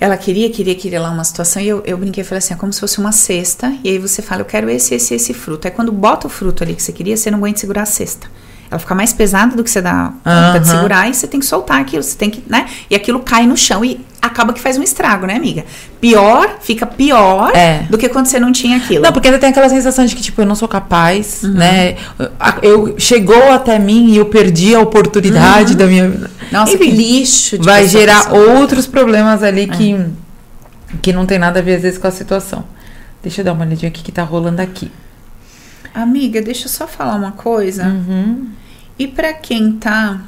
[0.00, 2.56] ela queria, queria, queria lá uma situação e eu, eu brinquei e falei assim, é
[2.56, 5.66] como se fosse uma cesta e aí você fala, eu quero esse, esse, esse fruto.
[5.66, 8.28] Aí quando bota o fruto ali que você queria, você não aguenta segurar a cesta.
[8.70, 10.76] Ela fica mais pesada do que você dá conta de Aham.
[10.76, 12.66] segurar e você tem que soltar aquilo, você tem que, né?
[12.90, 15.64] E aquilo cai no chão e acaba que faz um estrago, né, amiga?
[16.00, 17.84] Pior, fica pior É.
[17.88, 19.02] do que quando você não tinha aquilo.
[19.02, 21.52] Não, porque ainda tem aquela sensação de que, tipo, eu não sou capaz, Uhum.
[21.54, 21.96] né?
[22.60, 26.26] Eu, chegou até mim e eu perdi a oportunidade da minha vida.
[26.30, 26.48] Uhum.
[26.52, 27.58] Nossa, Enfim, que lixo.
[27.58, 28.58] de vai pessoa gerar que sou.
[28.58, 30.06] outros problemas ali que, É.
[31.00, 32.64] que não tem nada a ver, às vezes, com a situação.
[33.22, 34.90] Deixa eu dar uma olhadinha aqui que tá rolando aqui.
[35.94, 37.86] Amiga, deixa eu só falar uma coisa.
[37.86, 38.48] Uhum.
[38.98, 40.20] E pra quem tá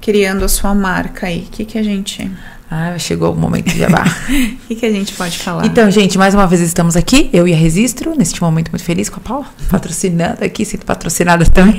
[0.00, 2.30] criando a sua marca aí, o que, que a gente.
[2.70, 4.06] Ah, chegou o momento de acabar.
[4.30, 5.66] O que, que a gente pode falar?
[5.66, 9.08] Então, gente, mais uma vez estamos aqui, eu e a Registro, neste momento muito feliz
[9.08, 11.76] com a Paula, patrocinando aqui, sendo patrocinadas também.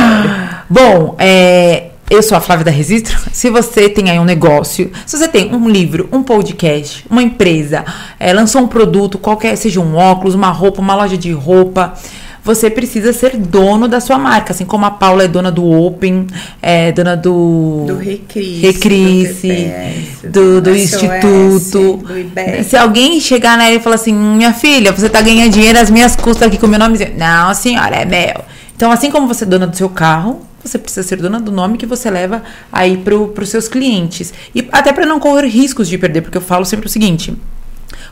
[0.70, 3.18] Bom, é, eu sou a Flávia da Registro.
[3.32, 7.84] Se você tem aí um negócio, se você tem um livro, um podcast, uma empresa,
[8.18, 11.94] é, lançou um produto, qualquer, seja um óculos, uma roupa, uma loja de roupa,
[12.44, 16.28] você precisa ser dono da sua marca, assim como a Paula é dona do Open,
[16.62, 18.62] é dona do do Recris.
[18.62, 21.96] Recrisse, TPS, do, do instituto.
[21.96, 22.64] Do.
[22.64, 26.14] Se alguém chegar nela e falar assim, minha filha, você tá ganhando dinheiro às minhas
[26.14, 28.44] custas aqui com o meu nome, não, senhora, é meu.
[28.76, 31.78] Então, assim como você é dona do seu carro, você precisa ser dona do nome
[31.78, 32.42] que você leva
[32.72, 34.32] aí pro, pros seus clientes.
[34.54, 37.36] E até para não correr riscos de perder, porque eu falo sempre o seguinte.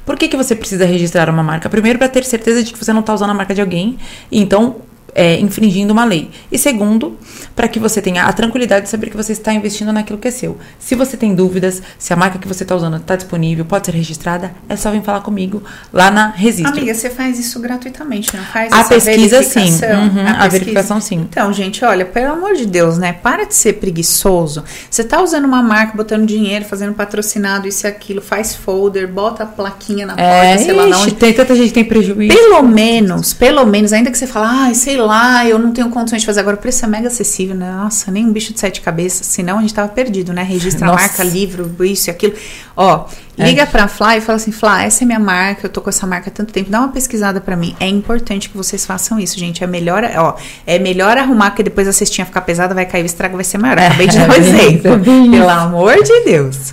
[0.04, 1.68] Por que, que você precisa registrar uma marca?
[1.68, 3.98] Primeiro, para ter certeza de que você não está usando a marca de alguém,
[4.30, 4.76] então
[5.14, 6.30] é, infringindo uma lei.
[6.50, 7.16] E segundo,
[7.54, 10.30] para que você tenha a tranquilidade de saber que você está investindo naquilo que é
[10.30, 10.58] seu.
[10.78, 13.92] Se você tem dúvidas, se a marca que você está usando está disponível, pode ser
[13.94, 15.62] registrada, é só vir falar comigo
[15.92, 16.72] lá na Registro.
[16.72, 18.72] Amiga, você faz isso gratuitamente, não faz?
[18.72, 19.60] a pesquisa sim?
[19.60, 20.48] Uhum, a, pesquisa?
[20.50, 21.26] verificação sim.
[21.30, 23.12] Então, gente, olha, pelo amor de Deus, né?
[23.12, 24.64] Para de ser preguiçoso.
[24.90, 29.44] Você tá usando uma marca, botando dinheiro, fazendo patrocinado, isso e aquilo, faz folder, bota
[29.44, 31.14] a plaquinha na É, porta, sei lá ixi, na onde.
[31.14, 32.34] tem tanta gente que tem prejuízo.
[32.36, 35.03] Pelo menos, pelo menos, ainda que você fala, ai, sei lá,
[35.46, 37.70] eu não tenho condições de fazer agora, o preço é mega acessível, né?
[37.72, 40.42] Nossa, nem um bicho de sete cabeças, senão a gente tava perdido, né?
[40.42, 41.00] Registra Nossa.
[41.00, 42.34] marca, livro, isso e aquilo.
[42.76, 43.06] Ó,
[43.38, 43.44] É.
[43.46, 46.06] liga pra Flá e fala assim, Flá, essa é minha marca, eu tô com essa
[46.06, 47.74] marca há tanto tempo, dá uma pesquisada pra mim.
[47.80, 49.62] É importante que vocês façam isso, gente.
[49.62, 50.36] É melhor, ó,
[50.66, 53.58] é melhor arrumar, porque depois a cestinha ficar pesada, vai cair, o estrago vai ser
[53.58, 53.78] maior.
[53.78, 54.92] Acabei de dar um É, exemplo.
[54.94, 54.98] é.
[55.38, 56.72] Pelo amor de Deus.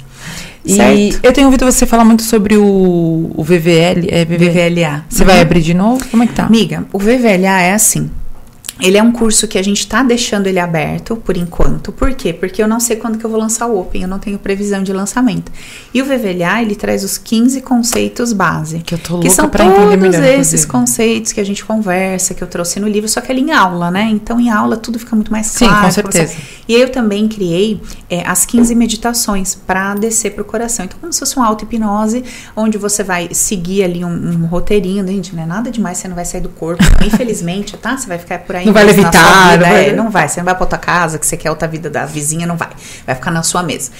[0.65, 1.19] E Certo?
[1.25, 4.07] eu tenho ouvido você falar muito sobre o, o VVL.
[4.09, 4.49] É VVL.
[4.75, 5.05] VVLA.
[5.09, 6.03] Você vai abrir de novo?
[6.09, 6.45] Como é que tá?
[6.45, 8.09] Amiga, o VVLA é assim.
[8.79, 11.91] Ele é um curso que a gente tá deixando ele aberto por enquanto.
[11.91, 12.33] Por quê?
[12.33, 14.81] Porque eu não sei quando que eu vou lançar o Open, eu não tenho previsão
[14.81, 15.51] de lançamento.
[15.93, 18.79] E o VVLA, ele traz os 15 conceitos base.
[18.79, 21.63] Que eu tô que louca são pra entender todos melhor, esses conceitos que a gente
[21.63, 24.03] conversa, que eu trouxe no livro, só que ali em aula, né?
[24.09, 25.85] Então, em aula tudo fica muito mais Sim, claro.
[25.85, 26.35] com certeza.
[26.67, 30.85] E aí eu também criei é, as 15 meditações para descer pro coração.
[30.85, 32.23] Então, como se fosse uma auto-hipnose,
[32.55, 35.35] onde você vai seguir ali um, um roteirinho, né, gente?
[35.35, 37.97] Não é nada demais, você não vai sair do corpo, infelizmente, tá?
[37.97, 38.60] Você vai ficar por aí.
[38.65, 40.27] Não vai levitar, vida, não vai- é, não vai.
[40.29, 42.69] Você não vai pra outra casa, que você quer outra vida da vizinha, não vai.
[43.05, 43.91] Vai ficar na sua mesa.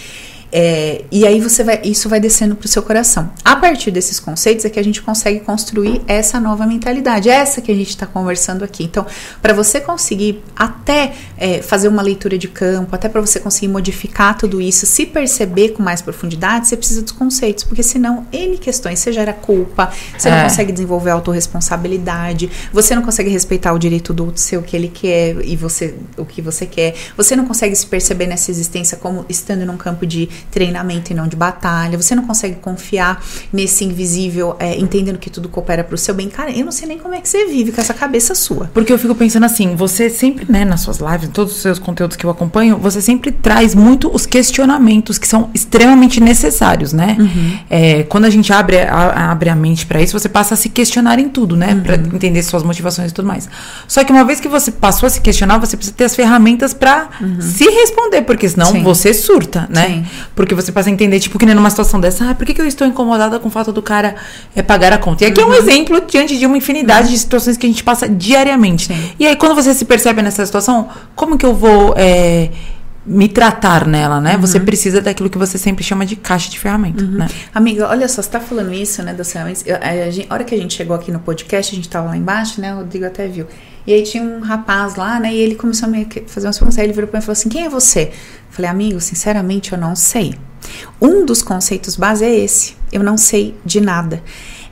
[0.52, 3.32] É, e aí você vai, isso vai descendo pro seu coração.
[3.44, 7.72] A partir desses conceitos é que a gente consegue construir essa nova mentalidade, essa que
[7.72, 8.84] a gente está conversando aqui.
[8.84, 9.06] Então,
[9.42, 14.38] para você conseguir até é, fazer uma leitura de campo, até para você conseguir modificar
[14.38, 19.00] tudo isso, se perceber com mais profundidade, você precisa dos conceitos, porque senão N questões,
[19.00, 20.36] você gera culpa, você é.
[20.36, 24.76] não consegue desenvolver autorresponsabilidade, você não consegue respeitar o direito do outro ser o que
[24.76, 28.98] ele quer e você o que você quer, você não consegue se perceber nessa existência
[28.98, 31.98] como estando num campo de treinamento e não de batalha.
[31.98, 36.30] Você não consegue confiar nesse invisível, é, entendendo que tudo coopera para o seu bem.
[36.30, 38.70] Cara, eu não sei nem como é que você vive com essa cabeça sua.
[38.74, 41.80] Porque eu fico pensando assim, você sempre, né, nas suas lives, em todos os seus
[41.80, 47.18] conteúdos que eu acompanho, você sempre traz muito os questionamentos que são extremamente necessários, né?
[47.20, 47.60] Uhum.
[47.70, 50.70] É, quando a gente abre a, abre a mente para isso, você passa a se
[50.70, 51.74] questionar em tudo, né?
[51.74, 51.82] Uhum.
[51.82, 53.50] Para entender suas motivações e tudo mais.
[53.88, 56.74] Só que uma vez que você passou a se questionar, você precisa ter as ferramentas
[56.74, 57.42] para uhum.
[57.42, 58.84] se responder, porque senão Sim.
[58.84, 59.88] você surta, né?
[59.88, 60.06] Sim.
[60.36, 62.62] Porque você passa a entender, tipo, que nem numa situação dessa, ah, por que, que
[62.62, 64.16] eu estou incomodada com o fato do cara
[64.56, 65.24] é, pagar a conta?
[65.24, 65.48] E aqui uhum.
[65.48, 65.70] é um uhum.
[65.70, 67.14] exemplo diante de uma infinidade uhum.
[67.14, 68.88] de situações que a gente passa diariamente.
[68.88, 69.12] Sim.
[69.20, 72.50] E aí, quando você se percebe nessa situação, como que eu vou é,
[73.06, 74.36] me tratar nela, né?
[74.36, 74.42] Uhum.
[74.42, 77.12] Você precisa daquilo que você sempre chama de caixa de ferramenta, uhum.
[77.12, 77.28] né?
[77.54, 79.64] Amiga, olha só, você tá falando isso, né, das ferramentas.
[79.66, 82.08] Eu, a, gente, a hora que a gente chegou aqui no podcast, a gente tava
[82.08, 82.74] lá embaixo, né?
[82.74, 83.48] O Rodrigo até viu.
[83.86, 85.34] E aí tinha um rapaz lá, né?
[85.34, 86.78] E ele começou a me fazer umas perguntas.
[86.78, 88.12] Aí ele virou pra mim e falou assim: Quem é você?
[88.52, 90.36] Falei, amigo, sinceramente eu não sei.
[91.02, 94.22] Um dos conceitos base é esse: eu não sei de nada.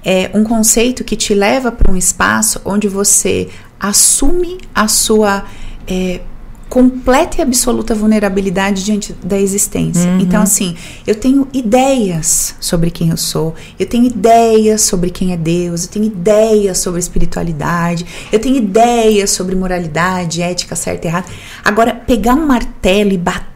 [0.03, 3.49] É um conceito que te leva para um espaço onde você
[3.79, 5.45] assume a sua.
[5.87, 6.21] É,
[6.69, 10.07] completa e absoluta vulnerabilidade diante da existência.
[10.07, 10.19] Uhum.
[10.19, 10.75] Então, assim,
[11.07, 15.89] eu tenho ideias sobre quem eu sou, eu tenho ideias sobre quem é Deus, eu
[15.89, 21.27] tenho ideias sobre espiritualidade, eu tenho ideias sobre moralidade, ética certa e errada.
[21.65, 23.48] Agora, pegar um martelo e bater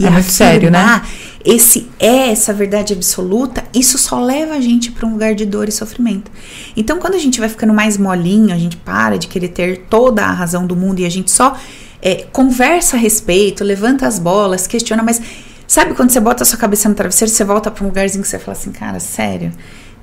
[0.00, 1.02] e é afirmar sério, né?
[1.44, 5.68] esse é essa verdade absoluta, isso só leva a gente para um lugar de dor
[5.68, 6.30] e sofrimento.
[6.74, 10.24] Então, quando a gente vai ficando mais molinho, a gente para de querer ter toda
[10.24, 11.58] a razão do mundo e a gente só
[12.00, 15.20] é, conversa a respeito, levanta as bolas, questiona, mas
[15.66, 18.28] sabe quando você bota a sua cabeça no travesseiro, você volta para um lugarzinho que
[18.28, 19.52] você fala assim, cara, sério,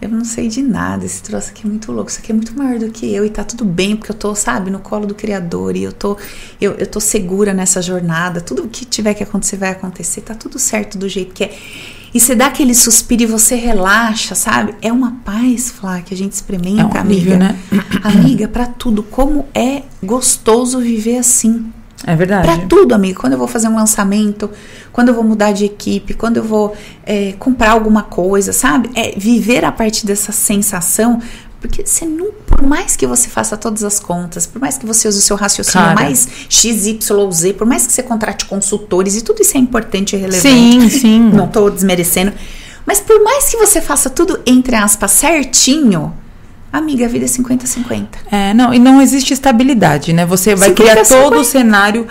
[0.02, 2.58] eu não sei de nada, esse troço aqui é muito louco, isso aqui é muito
[2.58, 5.14] maior do que eu e tá tudo bem, porque eu tô, sabe, no colo do
[5.14, 6.18] Criador e eu tô,
[6.60, 10.34] eu, eu tô segura nessa jornada, tudo o que tiver que acontecer vai acontecer, tá
[10.34, 11.58] tudo certo do jeito que é.
[12.14, 14.76] E você dá aquele suspiro e você relaxa, sabe?
[14.82, 17.38] É uma paz, Flá, que a gente experimenta, é um amiga.
[17.38, 17.58] né?
[18.04, 19.02] Amiga, para tudo.
[19.02, 21.72] Como é gostoso viver assim.
[22.06, 22.47] É verdade.
[22.47, 23.20] Para tudo, amigo.
[23.20, 24.49] Quando eu vou fazer um lançamento,
[24.91, 26.76] quando eu vou mudar de equipe, quando eu vou
[27.06, 28.89] é, comprar alguma coisa, sabe?
[28.95, 31.22] É viver a partir dessa sensação.
[31.60, 35.08] Porque você não, por mais que você faça todas as contas, por mais que você
[35.08, 35.93] use o seu raciocínio Cara.
[35.93, 40.16] mais X, Y, Z, por mais que você contrate consultores, e tudo isso é importante
[40.16, 40.41] e relevante.
[40.41, 41.20] Sim, sim.
[41.32, 42.34] Não estou desmerecendo.
[42.84, 46.12] Mas por mais que você faça tudo, entre aspas, certinho,
[46.72, 48.07] Amiga, a vida é 50-50.
[48.32, 50.26] É, não, e não existe estabilidade, né?
[50.26, 52.07] Você vai criar todo o cenário.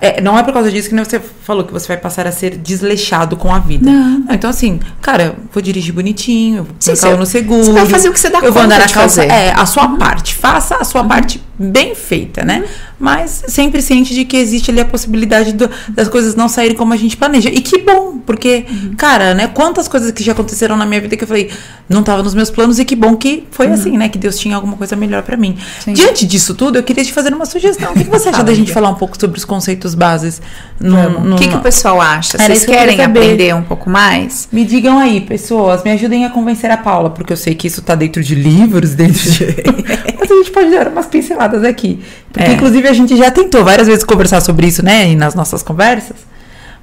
[0.00, 2.56] É, não é por causa disso que você falou que você vai passar a ser
[2.56, 3.90] desleixado com a vida.
[3.90, 4.18] Não.
[4.20, 7.64] não então, assim, cara, vou dirigir bonitinho, eu vou Sim, carro no seguro.
[7.64, 9.22] Você vai fazer o que você dá Eu vou andar na calça.
[9.22, 9.32] Fazer.
[9.32, 9.96] É, a sua uhum.
[9.96, 10.34] parte.
[10.34, 11.08] Faça a sua uhum.
[11.08, 12.58] parte bem feita, né?
[12.58, 16.74] Uhum mas sempre ciente de que existe ali a possibilidade do, das coisas não saírem
[16.74, 17.50] como a gente planeja.
[17.50, 18.94] E que bom, porque, uhum.
[18.96, 21.50] cara, né, quantas coisas que já aconteceram na minha vida que eu falei,
[21.86, 23.74] não estava nos meus planos e que bom que foi uhum.
[23.74, 25.54] assim, né, que Deus tinha alguma coisa melhor para mim.
[25.80, 25.92] Sim.
[25.92, 27.92] Diante disso tudo, eu queria te fazer uma sugestão.
[27.92, 30.40] O que, que você acha da gente falar um pouco sobre os conceitos bases?
[30.80, 32.38] No, O que, que o pessoal acha?
[32.38, 34.48] Vocês querem aprender um pouco mais?
[34.50, 37.82] Me digam aí, pessoas, me ajudem a convencer a Paula, porque eu sei que isso
[37.82, 39.44] tá dentro de livros, dentro de.
[40.18, 42.00] Mas a gente pode dar umas pinceladas aqui.
[42.32, 42.54] Porque, é.
[42.54, 45.10] inclusive, a gente já tentou várias vezes conversar sobre isso, né?
[45.10, 46.16] E nas nossas conversas.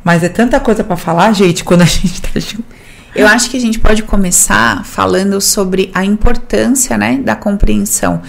[0.04, 2.66] Mas é tanta coisa para falar, gente, quando a gente tá junto.
[3.14, 8.22] Eu acho que a gente pode começar falando sobre a importância, né, da compreensão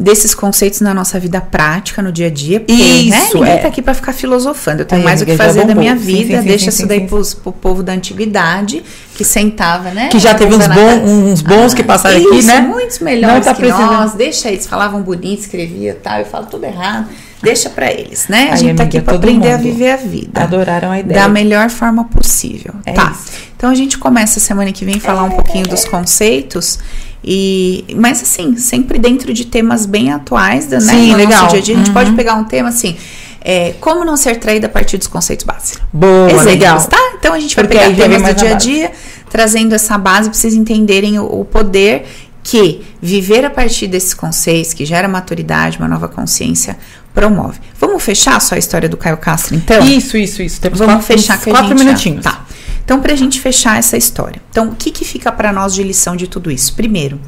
[0.00, 2.60] desses conceitos na nossa vida prática, no dia a dia.
[2.60, 3.28] Porque, né, isso, né?
[3.34, 3.56] Ninguém é.
[3.58, 4.80] tá aqui para ficar filosofando.
[4.80, 6.36] Eu tenho mais o que fazer da minha vida.
[6.36, 8.82] Sim, sim, deixa sim, isso daí pros, pro povo da antiguidade,
[9.14, 10.08] que sentava, né?
[10.08, 12.60] Que já teve uns, bom, uns bons ah, que passaram isso, aqui, né?
[12.62, 14.14] muitos melhores tá que nós.
[14.14, 16.20] Deixa eles, falavam bonito, escrevia tal.
[16.20, 17.06] Eu falo tudo errado.
[17.42, 18.50] Deixa para eles, né?
[18.52, 20.42] A gente tá aqui para aprender a viver a vida.
[20.42, 21.22] Adoraram a ideia.
[21.22, 22.74] Da melhor forma possível.
[22.84, 23.12] É tá.
[23.12, 23.32] Isso.
[23.56, 26.78] Então a gente começa semana que vem a falar é, um pouquinho dos conceitos.
[27.22, 30.80] E, mas assim, sempre dentro de temas bem atuais, né?
[30.80, 31.42] Sim, no legal.
[31.42, 31.74] nosso dia a dia.
[31.74, 31.94] A gente uhum.
[31.94, 32.96] pode pegar um tema assim.
[33.42, 35.80] É, como não ser traída a partir dos conceitos básicos.
[35.92, 36.80] Boa, Exemplos, legal.
[36.86, 37.12] tá?
[37.18, 38.92] Então a gente Porque vai pegar temas do dia a dia,
[39.30, 42.06] trazendo essa base para vocês entenderem o, o, poder
[42.42, 46.76] que viver a partir desses conceitos, que gera maturidade, uma nova consciência,
[47.14, 47.60] promove.
[47.78, 49.82] Vamos fechar só a história do Caio Castro, então?
[49.86, 50.60] Isso, isso, isso.
[50.60, 52.22] Temos Vamos quatro, fechar quatro minutinhos.
[52.22, 52.46] Já, tá.
[52.90, 54.42] Então, para a gente fechar essa história.
[54.50, 56.74] Então, o que, que fica para nós de lição de tudo isso?
[56.74, 57.20] Primeiro,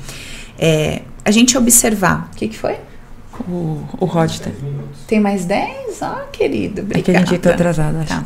[0.58, 2.28] é, a gente observar.
[2.32, 2.78] O que, que foi?
[3.48, 4.52] O, o Rod tem.
[5.06, 6.02] Tem mais 10?
[6.02, 6.98] Ah, querido, obrigada.
[6.98, 8.08] É que a gente tá atrasada, acho.
[8.08, 8.24] Tá.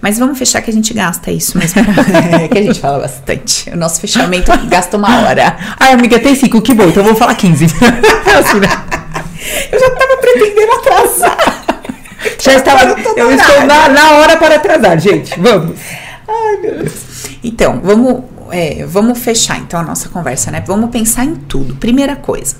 [0.00, 1.82] Mas vamos fechar que a gente gasta isso mesmo.
[2.40, 3.68] é que a gente fala bastante.
[3.70, 5.56] O nosso fechamento gasta uma hora.
[5.76, 7.64] Ai, amiga, tem cinco, que bom, então vou falar 15.
[7.66, 8.68] assim, né?
[9.72, 11.64] Eu já tava pretendendo atrasar.
[12.38, 12.96] Já estava.
[13.16, 15.34] Eu estou na, na hora para atrasar, gente.
[15.40, 15.76] Vamos.
[16.30, 17.26] Ai, meu Deus.
[17.42, 20.62] Então, vamos, é, vamos fechar então a nossa conversa, né?
[20.66, 21.74] Vamos pensar em tudo.
[21.76, 22.56] Primeira coisa,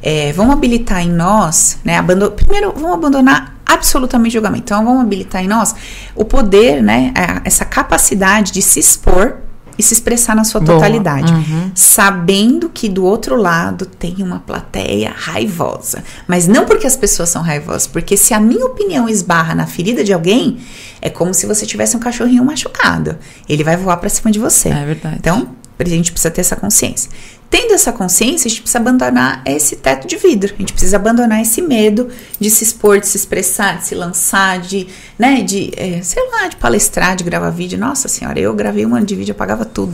[0.00, 1.98] é, vamos habilitar em nós, né?
[1.98, 2.30] Abandon...
[2.30, 4.64] Primeiro, vamos abandonar absolutamente julgamento.
[4.64, 5.74] Então, vamos habilitar em nós
[6.14, 7.12] o poder, né?
[7.44, 9.38] Essa capacidade de se expor
[9.80, 10.74] e se expressar na sua Boa.
[10.78, 11.70] totalidade, Uhum.
[11.74, 16.04] sabendo que do outro lado tem uma plateia raivosa.
[16.28, 20.04] Mas não porque as pessoas são raivosas, porque se a minha opinião esbarra na ferida
[20.04, 20.58] de alguém,
[21.00, 23.16] é como se você tivesse um cachorrinho machucado.
[23.48, 24.68] Ele vai voar pra cima de você.
[24.68, 25.16] É verdade.
[25.18, 27.10] Então, a gente precisa ter essa consciência.
[27.50, 30.54] Tendo essa consciência, a gente precisa abandonar esse teto de vidro.
[30.54, 34.60] A gente precisa abandonar esse medo de se expor, de se expressar, de se lançar,
[34.60, 34.86] de,
[35.18, 37.76] né, de, é, sei lá, de palestrar, de gravar vídeo.
[37.76, 39.92] Nossa senhora, eu gravei um ano de vídeo, eu pagava tudo.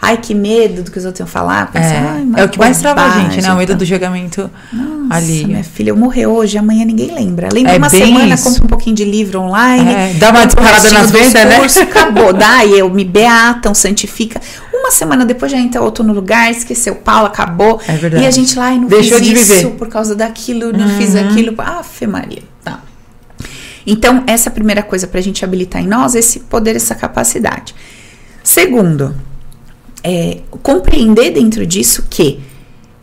[0.00, 1.72] Ai, que medo do que os outros iam falar.
[1.72, 3.52] Pensei, É, é o que mais trava a gente, né?
[3.52, 5.44] O medo do julgamento Nossa, ali.
[5.44, 7.48] minha filha, eu morrer hoje, amanhã ninguém lembra.
[7.52, 8.44] Lembra É uma semana, isso.
[8.44, 9.92] compra um pouquinho de livro online.
[9.92, 11.82] É, dá uma disparada nas vendas, né?
[11.82, 14.40] Acabou, dá, e eu me beatam, santifica.
[14.82, 17.80] Uma semana depois já entra outro no lugar, esqueceu Paulo, acabou.
[17.86, 18.24] É verdade.
[18.24, 19.70] E a gente lá, e não Deixou fiz de isso viver.
[19.76, 21.28] por causa daquilo, não fiz Uhum.
[21.28, 21.54] aquilo.
[21.58, 22.80] Afe Maria, tá.
[23.86, 27.74] Então, essa é a primeira coisa pra gente habilitar em nós, esse poder, essa capacidade.
[28.42, 29.14] Segundo,
[30.02, 32.40] é, compreender dentro disso que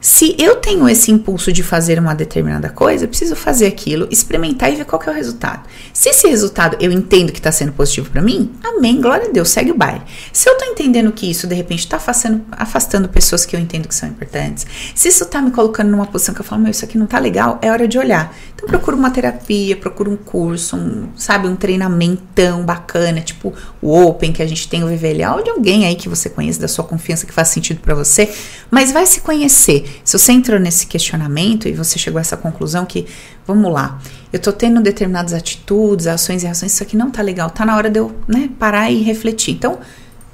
[0.01, 4.71] se eu tenho esse impulso de fazer uma determinada coisa, eu preciso fazer aquilo, experimentar
[4.71, 5.63] e ver qual é o resultado.
[5.93, 9.49] Se esse resultado eu entendo que está sendo positivo para mim, amém, glória a Deus,
[9.49, 10.01] segue o baile.
[10.31, 13.87] Se eu tô entendendo que isso de repente está afastando, afastando pessoas que eu entendo
[13.87, 16.85] que são importantes, se isso tá me colocando numa posição que eu falo, meu, isso
[16.85, 18.33] aqui não tá legal, é hora de olhar.
[18.55, 24.31] Então procura uma terapia, procura um curso, um, sabe, um treinamentão bacana, tipo o Open
[24.31, 26.83] que a gente tem, o VVLA, ou de alguém aí que você conhece, da sua
[26.83, 28.29] confiança, que faz sentido para você,
[28.71, 29.88] mas vai se conhecer.
[30.03, 33.05] Se você entrou nesse questionamento e você chegou a essa conclusão que,
[33.45, 33.99] vamos lá,
[34.31, 37.75] eu tô tendo determinadas atitudes, ações e reações, isso aqui não tá legal, tá na
[37.75, 39.53] hora de eu, né, parar e refletir.
[39.53, 39.79] Então,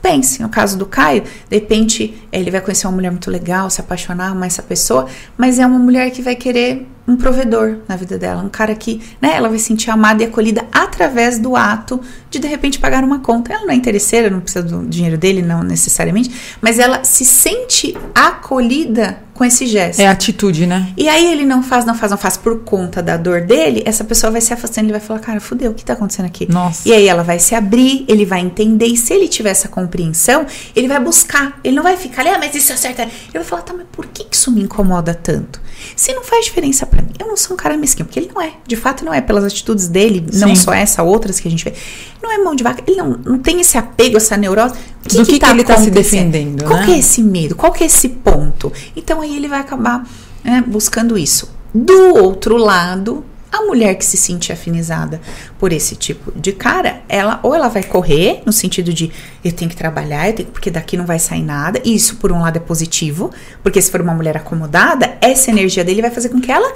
[0.06, 3.82] pense, no caso do Caio, de repente ele vai conhecer uma mulher muito legal, se
[3.82, 8.16] apaixonar mais essa pessoa, mas é uma mulher que vai querer um provedor na vida
[8.16, 12.00] dela, um cara que, né, ela vai se sentir amada e acolhida através do ato
[12.30, 13.52] de de repente pagar uma conta.
[13.54, 16.32] Ela não é interesseira, não precisa do dinheiro dele, não necessariamente,
[16.62, 20.00] mas ela se sente acolhida com esse gesto.
[20.00, 20.94] É atitude, né?
[20.96, 24.04] E aí ele não faz, não faz, não faz por conta da dor dele, essa
[24.04, 26.50] pessoa vai se afastando, ele vai falar, cara, fudeu, o que tá acontecendo aqui?
[26.50, 26.88] Nossa.
[26.88, 30.46] E aí ela vai se abrir, ele vai entender, e se ele tiver essa compreensão,
[30.74, 31.60] ele vai buscar.
[31.64, 33.02] Ele não vai ficar ah, mas isso é certo.
[33.02, 35.62] Ele vai falar, tá, mas por que isso me incomoda tanto?
[35.96, 38.42] Se não faz diferença pra mim, eu não sou um cara mesquinho, porque ele não
[38.42, 38.54] é.
[38.66, 39.22] De fato, não é.
[39.22, 40.56] Pelas atitudes dele, não Sim.
[40.56, 41.74] só essa, outras que a gente vê.
[42.22, 44.74] Não é mão de vaca, ele não, não tem esse apego, essa neurose.
[44.74, 46.86] O Do que que ele tá se defendendo, Qual né?
[46.86, 47.56] que é esse medo?
[47.56, 48.72] Qual que é esse ponto?
[48.96, 50.08] Então aí ele vai acabar
[50.44, 51.54] né, buscando isso.
[51.74, 53.24] Do outro lado,
[53.58, 55.20] a mulher que se sente afinizada
[55.60, 59.12] por esse tipo de cara, ela ou ela vai correr no sentido de
[59.44, 61.80] eu tenho que trabalhar, eu tenho, porque daqui não vai sair nada.
[61.84, 63.32] E isso por um lado é positivo,
[63.64, 66.72] porque se for uma mulher acomodada, essa energia dele vai fazer com que ela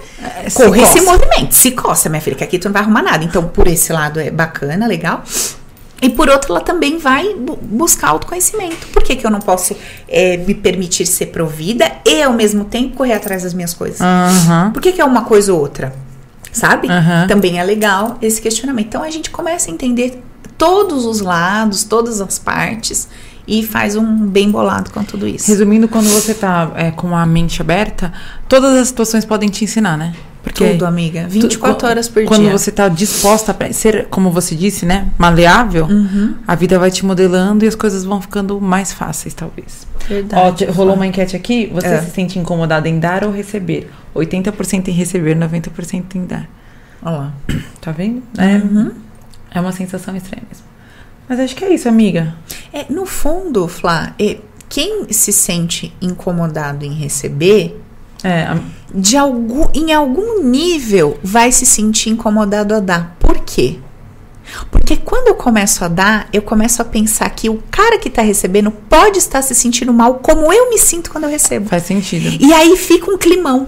[0.47, 1.11] se corra e se coça.
[1.11, 1.55] movimente.
[1.55, 3.23] Se coça, minha filha, que aqui tu não vai arrumar nada.
[3.23, 5.23] Então, por esse lado é bacana, legal.
[6.01, 8.87] E por outro, ela também vai bu- buscar autoconhecimento.
[8.87, 9.75] Por que, que eu não posso
[10.07, 13.99] eh, me permitir ser provida e, ao mesmo tempo, correr atrás das minhas coisas?
[13.99, 14.71] Aham.
[14.71, 15.93] Por que, que é uma coisa ou outra?
[16.51, 16.89] Sabe?
[16.89, 17.27] Aham.
[17.27, 18.87] Também é legal esse questionamento.
[18.87, 20.21] Então, a gente começa a entender
[20.57, 23.07] todos os lados, todas as partes
[23.47, 25.47] e faz um bem bolado com tudo isso.
[25.47, 28.11] Resumindo, quando você tá é, com a mente aberta,
[28.47, 30.13] todas as situações podem te ensinar, né?
[30.43, 31.27] Porque Tudo, amiga.
[31.27, 32.51] 24 tu- horas por quando dia.
[32.51, 36.35] você tá disposta a ser, como você disse, né, maleável, Uhum.
[36.47, 39.85] a vida vai te modelando e as coisas vão ficando mais fáceis, talvez.
[40.07, 40.65] Verdade.
[40.69, 41.69] Ó, rolou uma enquete aqui.
[41.73, 42.01] Você É.
[42.01, 43.91] se sente incomodada em dar ou receber?
[44.15, 46.49] 80% em receber, 90% em dar.
[47.01, 47.33] Olha lá.
[47.81, 48.21] Tá vendo?
[48.37, 48.91] É, Uhum.
[49.51, 50.65] é uma sensação estranha mesmo.
[51.27, 52.35] Mas acho que é isso, amiga.
[52.73, 54.37] É, no fundo, Flá, é,
[54.67, 57.79] quem se sente incomodado em receber,
[58.21, 58.59] É, a-
[58.93, 63.15] de algum, em algum nível vai se sentir incomodado a dar.
[63.17, 63.79] Por quê?
[64.69, 68.21] Porque quando eu começo a dar, eu começo a pensar que o cara que tá
[68.21, 71.69] recebendo pode estar se sentindo mal como eu me sinto quando eu recebo.
[71.69, 72.35] faz sentido.
[72.43, 73.67] E aí fica um climão.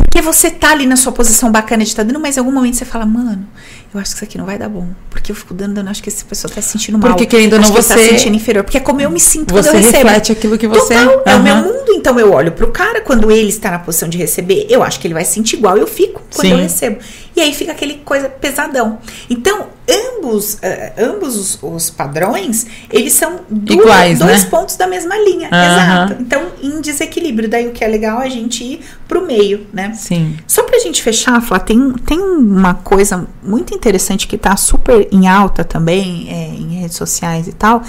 [0.11, 2.51] Porque você tá ali na sua posição bacana de estar tá dando, mas em algum
[2.51, 3.47] momento você fala, mano,
[3.93, 4.89] eu acho que isso aqui não vai dar bom.
[5.09, 7.11] Porque eu fico dando, dando, acho que essa pessoa tá se sentindo mal.
[7.11, 7.93] Porque querendo ou não, acho você.
[7.93, 8.65] Que tá se sentindo inferior.
[8.65, 10.07] Porque é como eu me sinto você quando eu recebo.
[10.09, 10.93] reflete aquilo que você.
[10.93, 14.09] Total, é o meu mundo, então eu olho pro cara, quando ele está na posição
[14.09, 16.51] de receber, eu acho que ele vai se sentir igual eu fico quando Sim.
[16.51, 16.97] eu recebo.
[17.33, 18.99] E aí fica aquele coisa pesadão.
[19.29, 24.49] Então, ambos, eh, ambos os, os padrões, eles são du- Iguais, dois né?
[24.49, 25.47] pontos da mesma linha.
[25.51, 26.05] Aham.
[26.05, 26.21] Exato.
[26.21, 27.47] Então, em desequilíbrio.
[27.47, 29.93] Daí o que é legal é a gente ir pro meio, né?
[30.01, 30.35] Sim.
[30.47, 35.27] Só pra gente fechar, Flá, tem, tem uma coisa muito interessante que tá super em
[35.27, 37.83] alta também, é, em redes sociais e tal,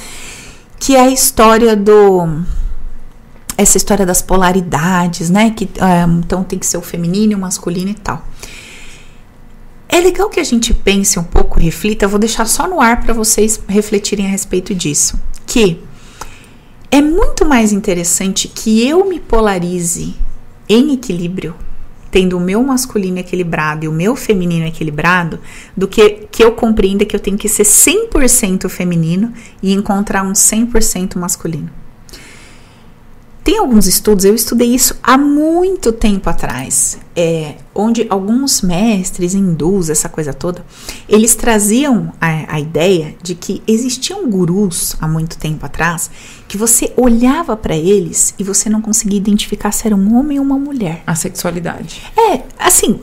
[0.79, 2.43] que é a história do.
[3.57, 5.55] Essa história das polaridades, né?
[5.57, 8.23] Que, ah, então tem que ser o feminino o masculino e tal.
[9.89, 12.07] É legal que a gente pense um pouco, reflita.
[12.07, 15.19] Vou deixar só no ar para vocês refletirem a respeito disso.
[15.47, 15.83] Que
[16.91, 20.15] é muito mais interessante que eu me polarize
[20.69, 21.55] em equilíbrio,
[22.13, 25.41] tendo o meu masculino equilibrado e o meu feminino equilibrado,
[25.75, 29.33] do que que eu compreenda que eu tenho que ser 100% feminino
[29.63, 31.82] e encontrar um 100% masculino.
[33.53, 39.91] Tem alguns estudos, eu estudei isso há muito tempo atrás, é, onde alguns mestres hindus,
[39.91, 40.65] essa coisa toda,
[41.07, 46.11] eles traziam a, a ideia de que existiam gurus há muito tempo atrás
[46.49, 50.47] que você olhava para eles e você não conseguia identificar se era um homem ou
[50.47, 51.03] uma mulher.
[51.07, 52.01] A sexualidade.
[52.17, 53.03] É, assim,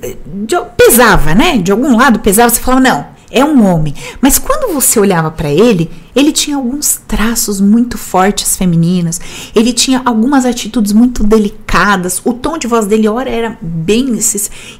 [0.75, 1.59] pesava, né?
[1.59, 3.93] De algum lado pesava, você falava, não, é um homem.
[4.21, 9.19] Mas quando você olhava pra ele, ele tinha alguns traços muito fortes femininos,
[9.55, 14.17] ele tinha algumas atitudes muito delicadas, o tom de voz dele, ora era bem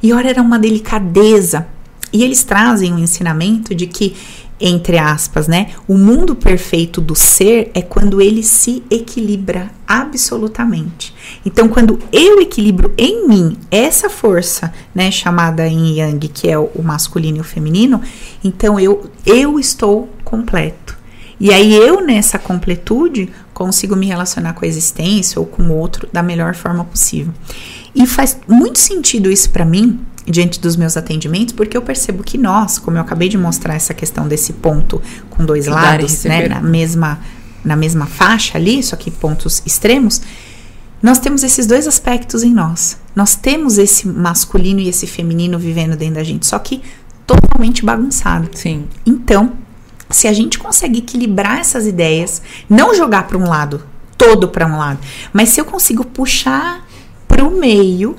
[0.02, 1.68] e ora era uma delicadeza.
[2.12, 4.16] E eles trazem um ensinamento de que,
[4.60, 11.16] entre aspas, né, o mundo perfeito do ser é quando ele se equilibra absolutamente.
[11.46, 16.82] Então, quando eu equilibro em mim essa força, né, chamada em Yang, que é o
[16.84, 18.02] masculino e o feminino,
[18.44, 20.98] então eu eu estou completo.
[21.40, 26.08] E aí eu nessa completude consigo me relacionar com a existência ou com o outro
[26.12, 27.34] da melhor forma possível.
[27.96, 30.00] E faz muito sentido isso para mim
[30.30, 33.94] diante dos meus atendimentos, porque eu percebo que nós, como eu acabei de mostrar essa
[33.94, 37.20] questão desse ponto com dois e lados, né, na mesma
[37.64, 40.22] na mesma faixa ali, só que pontos extremos,
[41.04, 42.98] nós temos esses dois aspectos em nós.
[43.14, 46.82] Nós temos esse masculino e esse feminino vivendo dentro da gente, só que
[47.28, 48.50] totalmente bagunçado.
[48.54, 48.88] Sim.
[49.06, 49.54] Então,
[50.10, 53.84] se a gente consegue equilibrar essas ideias, não jogar para um lado,
[54.18, 55.00] todo para um lado,
[55.34, 56.88] mas se eu consigo puxar
[57.28, 58.16] para o meio,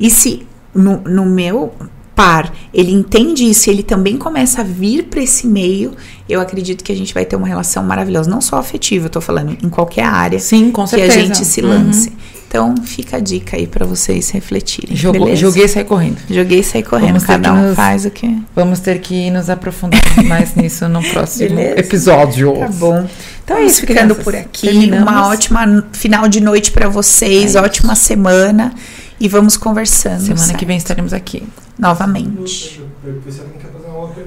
[0.00, 1.72] e se no, no meu
[2.14, 5.92] par ele entende isso, e ele também começa a vir para esse meio,
[6.28, 9.20] eu acredito que a gente vai ter uma relação maravilhosa, não só afetiva, eu tô
[9.22, 11.14] falando em qualquer área Sim, com que certeza.
[11.18, 11.68] a gente se Uhum.
[11.68, 12.12] lance.
[12.46, 14.96] Então, fica a dica aí para vocês refletirem.
[14.96, 15.40] Jogou- beleza?
[15.40, 16.16] joguei e saí correndo.
[16.28, 18.38] Joguei e saí correndo, Vamos cada que um nos- faz o que.
[18.56, 21.78] Vamos ter que nos aprofundar mais nisso no próximo Beleza.
[21.80, 22.52] episódio.
[22.58, 23.08] Tá bom.
[23.44, 24.24] Então é isso, ficando crianças.
[24.24, 24.66] por aqui.
[24.66, 25.08] Terminamos.
[25.08, 28.74] Uma ótima final de noite para vocês, É ótima semana
[29.20, 30.20] e vamos conversando.
[30.22, 30.58] Semana certo?
[30.58, 31.46] que vem estaremos aqui.
[31.78, 32.82] novamente.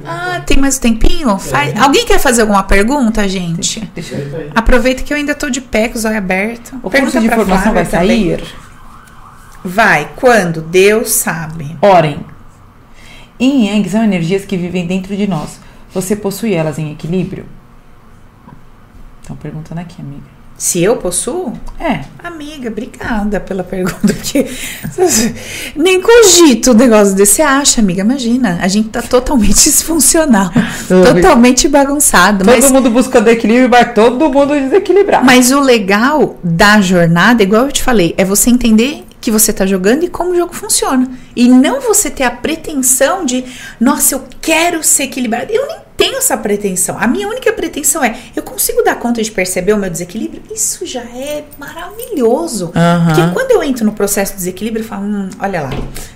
[0.06, 1.38] Ah, tem mais um tempinho?
[1.40, 3.90] Faz- Alguém quer fazer alguma pergunta, gente?
[4.56, 6.72] Aproveita que eu ainda tô de pé, com os olhos abertos.
[6.84, 8.38] O curso de formação vai sair?
[8.38, 8.54] também.
[9.64, 10.10] Vai.
[10.16, 10.62] Quando?
[10.62, 11.76] Deus sabe.
[11.82, 12.20] Orem.
[13.40, 15.60] Yin e Yang são energias que vivem dentro de nós.
[15.94, 17.46] Você possui elas em equilíbrio?
[19.22, 20.33] Estão perguntando aqui, amiga.
[20.58, 21.54] Se eu possuo?
[21.80, 22.02] É.
[22.24, 24.48] Amiga, obrigada pela pergunta, porque
[25.76, 27.34] nem cogito o negócio desse.
[27.34, 28.02] Você acha, amiga?
[28.02, 30.52] Imagina, a gente tá totalmente disfuncional,
[30.88, 32.46] totalmente bagunçado.
[32.46, 35.26] Todo Mas, mundo buscando equilíbrio, vai todo mundo desequilibrar.
[35.26, 39.66] mas o legal da jornada, igual eu te falei, é você entender que você tá
[39.66, 41.10] jogando e como o jogo funciona.
[41.36, 43.44] E não você ter a pretensão de,
[43.80, 45.52] nossa, eu quero ser equilibrado.
[45.52, 46.98] Eu nem tenho essa pretensão.
[47.00, 50.44] A minha única pretensão é, eu consigo dar conta de perceber o meu desequilíbrio?
[50.54, 52.74] Isso já é maravilhoso.
[52.76, 53.06] Aham.
[53.06, 55.70] Porque quando eu entro no processo de desequilíbrio, eu falo, hum, olha lá,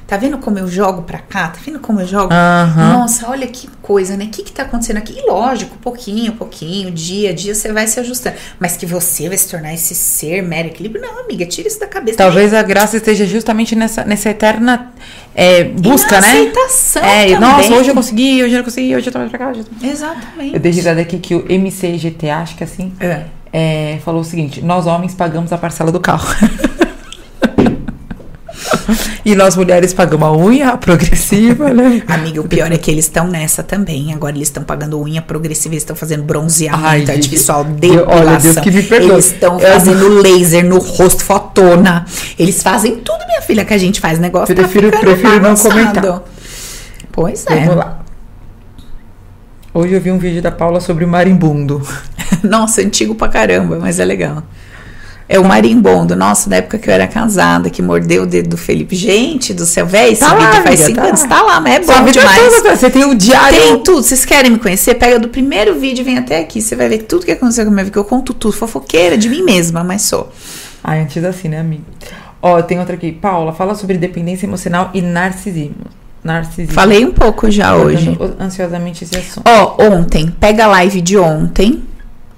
[0.06, 1.48] tá vendo como eu jogo pra cá?
[1.48, 2.34] Tá vendo como eu jogo?
[2.34, 2.98] Aham.
[2.98, 4.26] Nossa, olha que coisa, né?
[4.26, 5.18] O que que tá acontecendo aqui?
[5.18, 8.36] E lógico, pouquinho, pouquinho, dia a dia, você vai se ajustando.
[8.60, 11.02] Mas que você vai se tornar esse ser mero equilíbrio?
[11.02, 12.18] Não, amiga, tira isso da cabeça.
[12.18, 14.92] Talvez a graça esteja justamente nessa, nessa eterna
[15.38, 16.28] é, busca, e na né?
[16.34, 17.40] aceitação É, também.
[17.40, 19.50] nossa, hoje eu consegui, hoje eu não consegui, hoje eu tô mais pra cá.
[19.52, 19.86] Hoje eu tô...
[19.86, 20.54] Exatamente.
[20.56, 23.22] Eu dei risada aqui que o MCGT, acho que é assim, É.
[23.54, 26.28] é, falou o seguinte: nós homens pagamos a parcela do carro.
[29.26, 32.02] E nós mulheres pagamos a unha progressiva, né?
[32.08, 34.14] Amiga, o pior é que eles estão nessa também.
[34.14, 38.42] Agora eles estão pagando unha progressiva, eles estão fazendo bronzeamento Ai, artificial, Deus- olha, depilação.
[38.54, 39.12] Deus que me perdoe.
[39.12, 42.06] Eles estão Eu- fazendo laser no rosto, fotona.
[42.40, 44.20] Eles fazem tudo, minha filha, que a gente faz.
[44.20, 46.24] Negócio tá Prefiro- ficando prefiro não comentar.
[47.12, 47.60] Pois é.
[47.62, 48.00] Vamos lá.
[49.74, 51.82] Hoje eu vi um vídeo da Paula sobre o marimbundo.
[52.44, 54.44] Nossa, antigo pra caramba, mas é legal.
[55.30, 58.58] É o marimbondo, nossa, da época que eu era casada, que mordeu o dedo do
[58.58, 58.96] Felipe.
[58.96, 61.28] Gente do céu, velho, esse Tá lá, vídeo faz amiga, cinco tá anos, lá.
[61.28, 62.54] tá lá, mas é bom vida demais.
[62.56, 63.60] toda, você tem o diário.
[63.60, 64.04] Tem tudo.
[64.04, 64.96] Vocês querem me conhecer?
[64.96, 66.62] Pega do primeiro vídeo e vem até aqui.
[66.62, 68.54] Você vai ver tudo que aconteceu com a minha vida, que eu conto tudo.
[68.54, 70.32] Fofoqueira de mim mesma, mas sou.
[70.82, 71.84] Ai, antes assim, né, amiga?
[72.42, 73.12] Ó, tem outra aqui.
[73.12, 75.88] Paula, fala sobre dependência emocional e narcisismo.
[76.24, 76.74] Narcisismo.
[76.74, 78.18] Falei um pouco já hoje.
[78.40, 79.44] Ansiosamente esse assunto.
[79.46, 81.84] Ó, ontem, pega a live de ontem.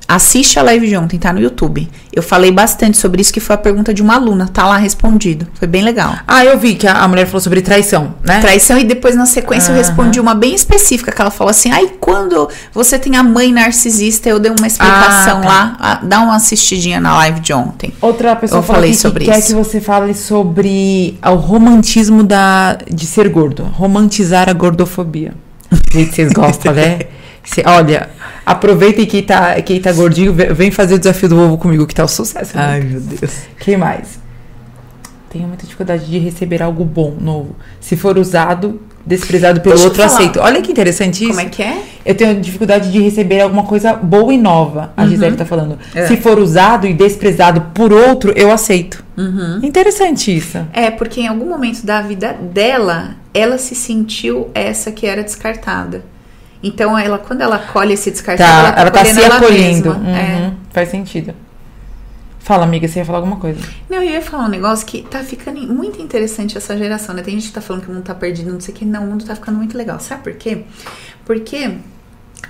[0.10, 1.88] Assiste a live de ontem, tá no YouTube.
[2.12, 4.50] Eu falei bastante sobre isso, que foi a pergunta de uma aluna.
[4.52, 5.48] Tá lá respondido.
[5.54, 6.16] Foi bem legal.
[6.28, 8.40] Ah, eu vi que a, a mulher falou sobre traição, né?
[8.42, 9.84] Traição, e depois na sequência eu Aham.
[9.86, 14.28] respondi uma bem específica, que ela falou assim: ai, quando você tem a mãe narcisista,
[14.28, 15.48] eu dei uma explicação Ah, tá.
[15.48, 15.78] lá.
[15.80, 17.94] Ah, Dá uma assistidinha na live de ontem.
[18.02, 19.48] Outra pessoa Eu falou falei aqui sobre que quer isso.
[19.50, 23.64] que você fale sobre o romantismo da, de ser gordo.
[23.64, 25.34] Romantizar a gordofobia.
[25.94, 27.00] Gente, vocês gostam, né?
[27.54, 28.10] Cê- olha,
[28.46, 31.96] aproveitem quem tá, quem tá gordinho, ve- vem fazer o desafio do ovo comigo, que
[31.96, 32.56] tá o sucesso.
[32.56, 32.80] né?
[32.80, 33.32] meu Deus.
[33.60, 34.20] Quem mais?
[35.30, 37.56] Tenho muita dificuldade de receber algo bom, novo.
[37.80, 40.40] Se for usado, desprezado pelo Deixa outro, aceito.
[40.40, 41.30] Olha que interessante isso.
[41.30, 41.82] Como é que é?
[42.04, 45.78] Eu tenho dificuldade de receber alguma coisa boa e nova, a Gisele tá falando.
[45.94, 46.08] É.
[46.08, 49.04] Se for usado e desprezado por outro, eu aceito.
[49.62, 50.58] Interessante isso.
[50.74, 56.04] É, porque em algum momento da vida dela, ela se sentiu essa que era descartada.
[56.62, 59.96] Então, ela, quando ela colhe esse descartado, Tá, ela tá, ela tá se acolhendo ela
[59.96, 60.08] acolhendo.
[60.10, 60.48] É.
[60.48, 61.34] Uhum, Faz sentido.
[62.40, 63.60] Fala, amiga, você ia falar alguma coisa.
[63.90, 67.22] Não, eu ia falar um negócio que tá ficando muito interessante essa geração, né?
[67.22, 68.86] Tem gente que tá falando que o mundo tá perdido, não sei o que.
[68.86, 70.00] Não, o mundo tá ficando muito legal.
[70.00, 70.64] Sabe por quê?
[71.26, 71.78] Porque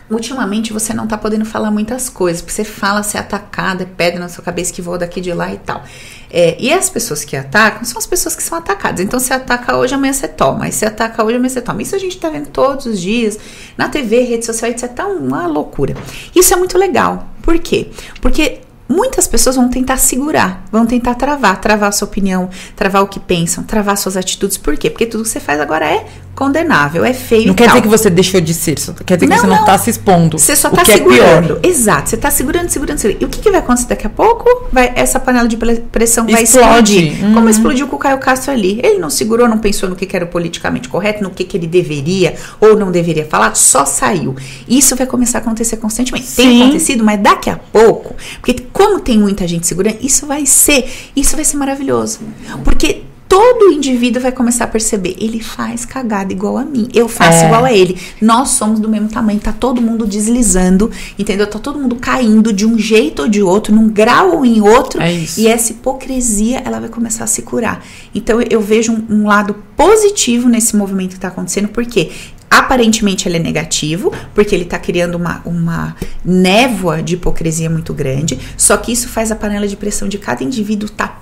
[0.09, 2.41] ultimamente você não tá podendo falar muitas coisas.
[2.41, 5.53] Porque você fala, você é é pedra na sua cabeça que voa daqui de lá
[5.53, 5.83] e tal.
[6.31, 9.01] É, e as pessoas que atacam são as pessoas que são atacadas.
[9.01, 10.65] Então você ataca hoje, amanhã você toma.
[10.65, 11.81] Aí você ataca hoje, amanhã você toma.
[11.81, 13.37] Isso a gente tá vendo todos os dias,
[13.77, 14.89] na TV, rede social, etc.
[14.91, 15.95] Tá uma loucura.
[16.35, 17.27] Isso é muito legal.
[17.41, 17.89] Por quê?
[18.21, 18.61] Porque
[18.91, 23.19] Muitas pessoas vão tentar segurar, vão tentar travar, travar a sua opinião, travar o que
[23.19, 24.57] pensam, travar suas atitudes.
[24.57, 24.89] Por quê?
[24.89, 26.07] Porque tudo que você faz agora é
[26.39, 27.47] condenável, é feio.
[27.47, 27.73] Não quer tal.
[27.75, 28.75] dizer que você deixou de ser,
[29.05, 29.65] quer dizer que Não, você não, não.
[29.65, 30.39] tá se expondo.
[30.39, 31.59] Você só o tá que segurando.
[31.61, 31.67] é.
[31.67, 33.21] Exato, você tá segurando, segurando, segurando.
[33.21, 34.45] E o que, que vai acontecer daqui a pouco?
[34.71, 36.97] Vai, essa panela de pre- pressão vai Explode.
[36.97, 37.25] explodir.
[37.25, 37.33] Uhum.
[37.33, 38.79] Como explodiu com o Caio Castro ali.
[38.81, 41.67] Ele não segurou, não pensou no que, que era politicamente correto, no que, que ele
[41.67, 44.33] deveria ou não deveria falar, só saiu.
[44.67, 46.27] Isso vai começar a acontecer constantemente.
[46.35, 46.61] Tem Sim.
[46.63, 51.35] acontecido, mas daqui a pouco, porque como tem muita gente segurando, isso vai ser, isso
[51.35, 52.19] vai ser maravilhoso.
[52.63, 57.43] Porque todo indivíduo vai começar a perceber, ele faz cagada igual a mim, eu faço
[57.43, 57.45] É.
[57.45, 57.95] igual a ele.
[58.19, 61.45] Nós somos do mesmo tamanho, tá todo mundo deslizando, entendeu?
[61.45, 64.99] Tá todo mundo caindo de um jeito ou de outro, num grau ou em outro.
[64.99, 65.13] É.
[65.37, 67.85] E essa hipocrisia, ela vai começar a se curar.
[68.15, 72.09] Então eu vejo um, um lado positivo nesse movimento que tá acontecendo, porque
[72.49, 78.39] aparentemente ele é negativo, porque ele tá criando uma, uma névoa de hipocrisia muito grande,
[78.57, 81.19] só que isso faz a panela de pressão de cada indivíduo tá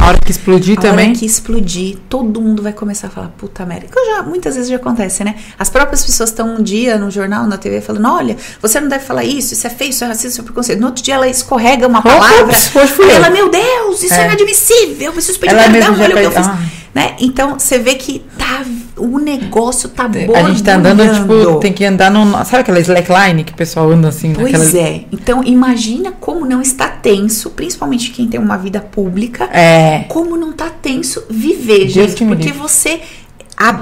[0.00, 1.08] A hora que explodir a também.
[1.10, 3.86] hora que explodir, todo mundo vai começar a falar, puta merda.
[3.86, 5.34] Que já, muitas vezes já acontece, né?
[5.58, 9.04] As próprias pessoas estão um dia no jornal, na TV, falando: olha, você não deve
[9.04, 10.80] falar isso, isso é feio, isso é racismo, isso é preconceito.
[10.80, 12.54] No outro dia ela escorrega uma palavra.
[12.74, 13.10] Eu.
[13.10, 14.24] ela, meu Deus, isso é, É.
[14.26, 16.46] inadmissível, eu preciso pedir Ela perdão, olha o que eu fiz.
[16.46, 16.58] Ah.
[16.94, 17.14] Né?
[17.20, 18.64] Então você vê que tá,
[19.00, 20.46] o negócio tá borbulhando.
[20.46, 22.32] A gente tá andando, tipo, tem que andar no.
[22.44, 24.32] Sabe aquela slackline que o pessoal anda assim?
[24.32, 24.86] Pois naquela...
[24.86, 25.04] é.
[25.10, 30.04] Então imagina como não está tenso, principalmente quem tem uma vida pública, É.
[30.08, 32.24] como não tá tenso viver, Deus gente.
[32.24, 33.00] Porque você,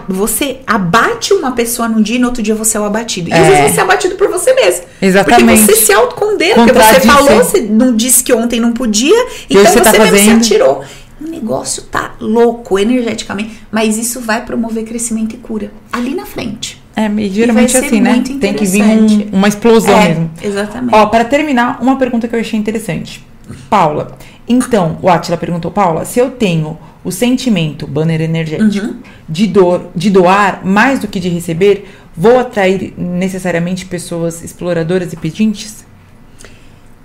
[0.09, 3.29] você abate uma pessoa num dia e no outro dia você é o abatido.
[3.29, 3.39] E É.
[3.39, 4.85] às vezes você é abatido por você mesmo.
[5.01, 5.61] Exatamente.
[5.63, 6.55] Porque você se autocondena.
[6.55, 9.15] Porque você falou, você não disse que ontem não podia,
[9.49, 10.45] E então você, você tá mesmo fazendo.
[10.45, 10.85] se atirou.
[11.21, 16.81] O negócio tá louco energeticamente, mas isso vai promover crescimento e cura ali na frente.
[16.95, 18.23] É, e geralmente assim, né?
[18.41, 20.31] Tem que vir um- uma explosão é, mesmo.
[20.43, 20.95] exatamente.
[20.95, 23.25] Ó, para terminar, uma pergunta que eu achei interessante.
[23.71, 24.17] Paula,
[24.47, 28.97] então, o Atila perguntou, Paula, se eu tenho o sentimento, banner energético, Uhum.
[29.29, 35.17] de, dor, de doar mais do que de receber, vou atrair necessariamente pessoas exploradoras e
[35.17, 35.87] pedintes?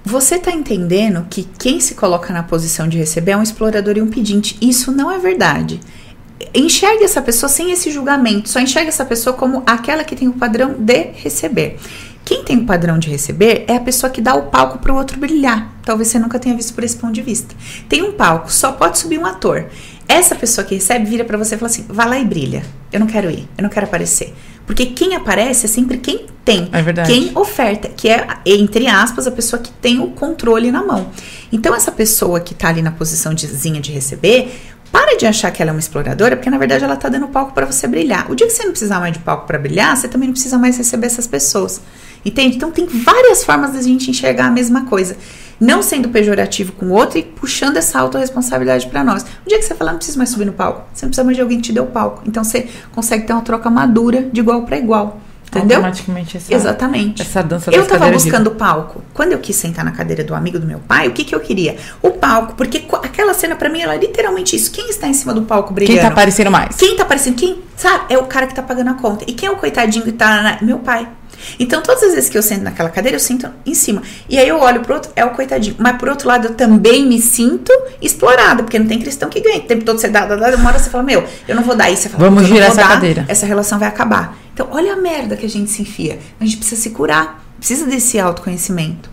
[0.05, 4.01] Você tá entendendo que quem se coloca na posição de receber é um explorador e
[4.01, 4.57] um pedinte.
[4.61, 5.79] Isso não é verdade.
[6.53, 8.49] Enxergue essa pessoa sem esse julgamento.
[8.49, 11.77] Só enxergue essa pessoa como aquela que tem o padrão de receber.
[12.25, 14.97] Quem tem o padrão de receber é a pessoa que dá o palco para o
[14.97, 15.73] outro brilhar.
[15.83, 17.55] Talvez você nunca tenha visto por esse ponto de vista.
[17.87, 19.67] Tem um palco, só pode subir um ator.
[20.07, 22.63] Essa pessoa que recebe vira pra você e fala assim: vai lá e brilha.
[22.91, 24.33] Eu não quero ir, eu não quero aparecer.
[24.65, 26.69] Porque quem aparece é sempre quem tem.
[26.71, 27.11] É verdade.
[27.11, 31.09] Quem oferta, que é, entre aspas, a pessoa que tem o controle na mão.
[31.51, 34.53] Então, essa pessoa que tá ali na posição de, de receber,
[34.91, 37.51] para de achar que ela é uma exploradora, porque na verdade ela tá dando palco
[37.53, 38.29] para você brilhar.
[38.31, 40.57] O dia que você não precisar mais de palco para brilhar, você também não precisa
[40.57, 41.81] mais receber essas pessoas.
[42.25, 42.55] Entende?
[42.55, 45.17] Então tem várias formas da gente enxergar a mesma coisa.
[45.59, 49.23] Não sendo pejorativo com o outro e puxando essa autorresponsabilidade para nós.
[49.45, 51.37] O dia que você falar, não precisa mais subir no palco, você não precisa mais
[51.37, 52.23] de alguém que te dê o palco.
[52.25, 55.21] Então você consegue ter uma troca madura de igual para igual.
[55.59, 55.77] Entendeu?
[55.77, 57.21] Automaticamente essa, Exatamente.
[57.21, 59.01] essa dança Eu tava de- buscando o palco.
[59.13, 61.39] Quando eu quis sentar na cadeira do amigo do meu pai, o que que eu
[61.39, 61.75] queria?
[62.01, 64.71] O palco, porque aquela cena pra mim ela é literalmente isso.
[64.71, 65.93] Quem está em cima do palco brilhando?
[65.99, 66.75] Quem tá aparecendo mais?
[66.75, 67.35] Quem tá aparecendo?
[67.35, 68.05] Quem, sabe?
[68.13, 69.23] É o cara que tá pagando a conta.
[69.27, 71.07] E quem é o coitadinho que tá na, meu pai.
[71.59, 74.01] Então, todas as vezes que eu sento naquela cadeira, eu sinto em cima.
[74.29, 75.75] E aí eu olho pro outro, é o coitadinho.
[75.77, 77.69] Mas por outro lado, eu também me sinto
[78.01, 79.57] explorada, porque não tem cristão que ganha.
[79.57, 81.75] O tempo todo você dá, dá, dá, uma hora você fala, meu, eu não vou
[81.75, 81.89] dar.
[81.93, 84.37] Você fala, Vamos "Eu não girar essa dar, cadeira." Essa relação vai acabar.
[84.53, 86.19] Então, olha a merda que a gente se enfia.
[86.39, 87.43] A gente precisa se curar.
[87.57, 89.09] Precisa desse autoconhecimento.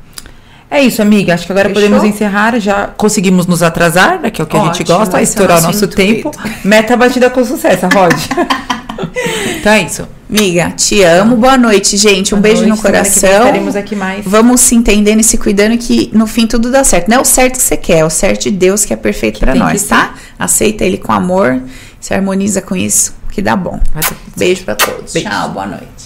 [0.70, 1.34] É isso, amiga.
[1.34, 1.82] Acho que agora Fechou?
[1.82, 2.58] podemos encerrar.
[2.60, 4.30] Já conseguimos nos atrasar, né?
[4.30, 6.28] Que é o que a gente Ótimo, gosta, o estourar o nosso nosso tempo.
[6.28, 6.50] intuito.
[6.64, 8.14] Meta batida com sucesso, Rod.
[9.58, 10.06] então é isso.
[10.28, 11.36] Amiga, te amo.
[11.36, 12.34] Boa noite, gente.
[12.34, 13.30] Um Boa beijo noite, no coração.
[13.30, 14.24] Estaremos aqui mais.
[14.24, 17.08] Vamos se entendendo e se cuidando que no fim tudo dá certo.
[17.08, 19.40] Não é o certo que você quer, é o certo de Deus que é perfeito
[19.40, 20.14] que nós, tá?
[20.38, 21.60] Aceita ele com amor,
[21.98, 23.80] se harmoniza com isso, que dá bom.
[24.36, 25.12] Beijo pra todos.
[25.14, 25.28] Beijo.
[25.28, 25.99] Tchau, boa noite.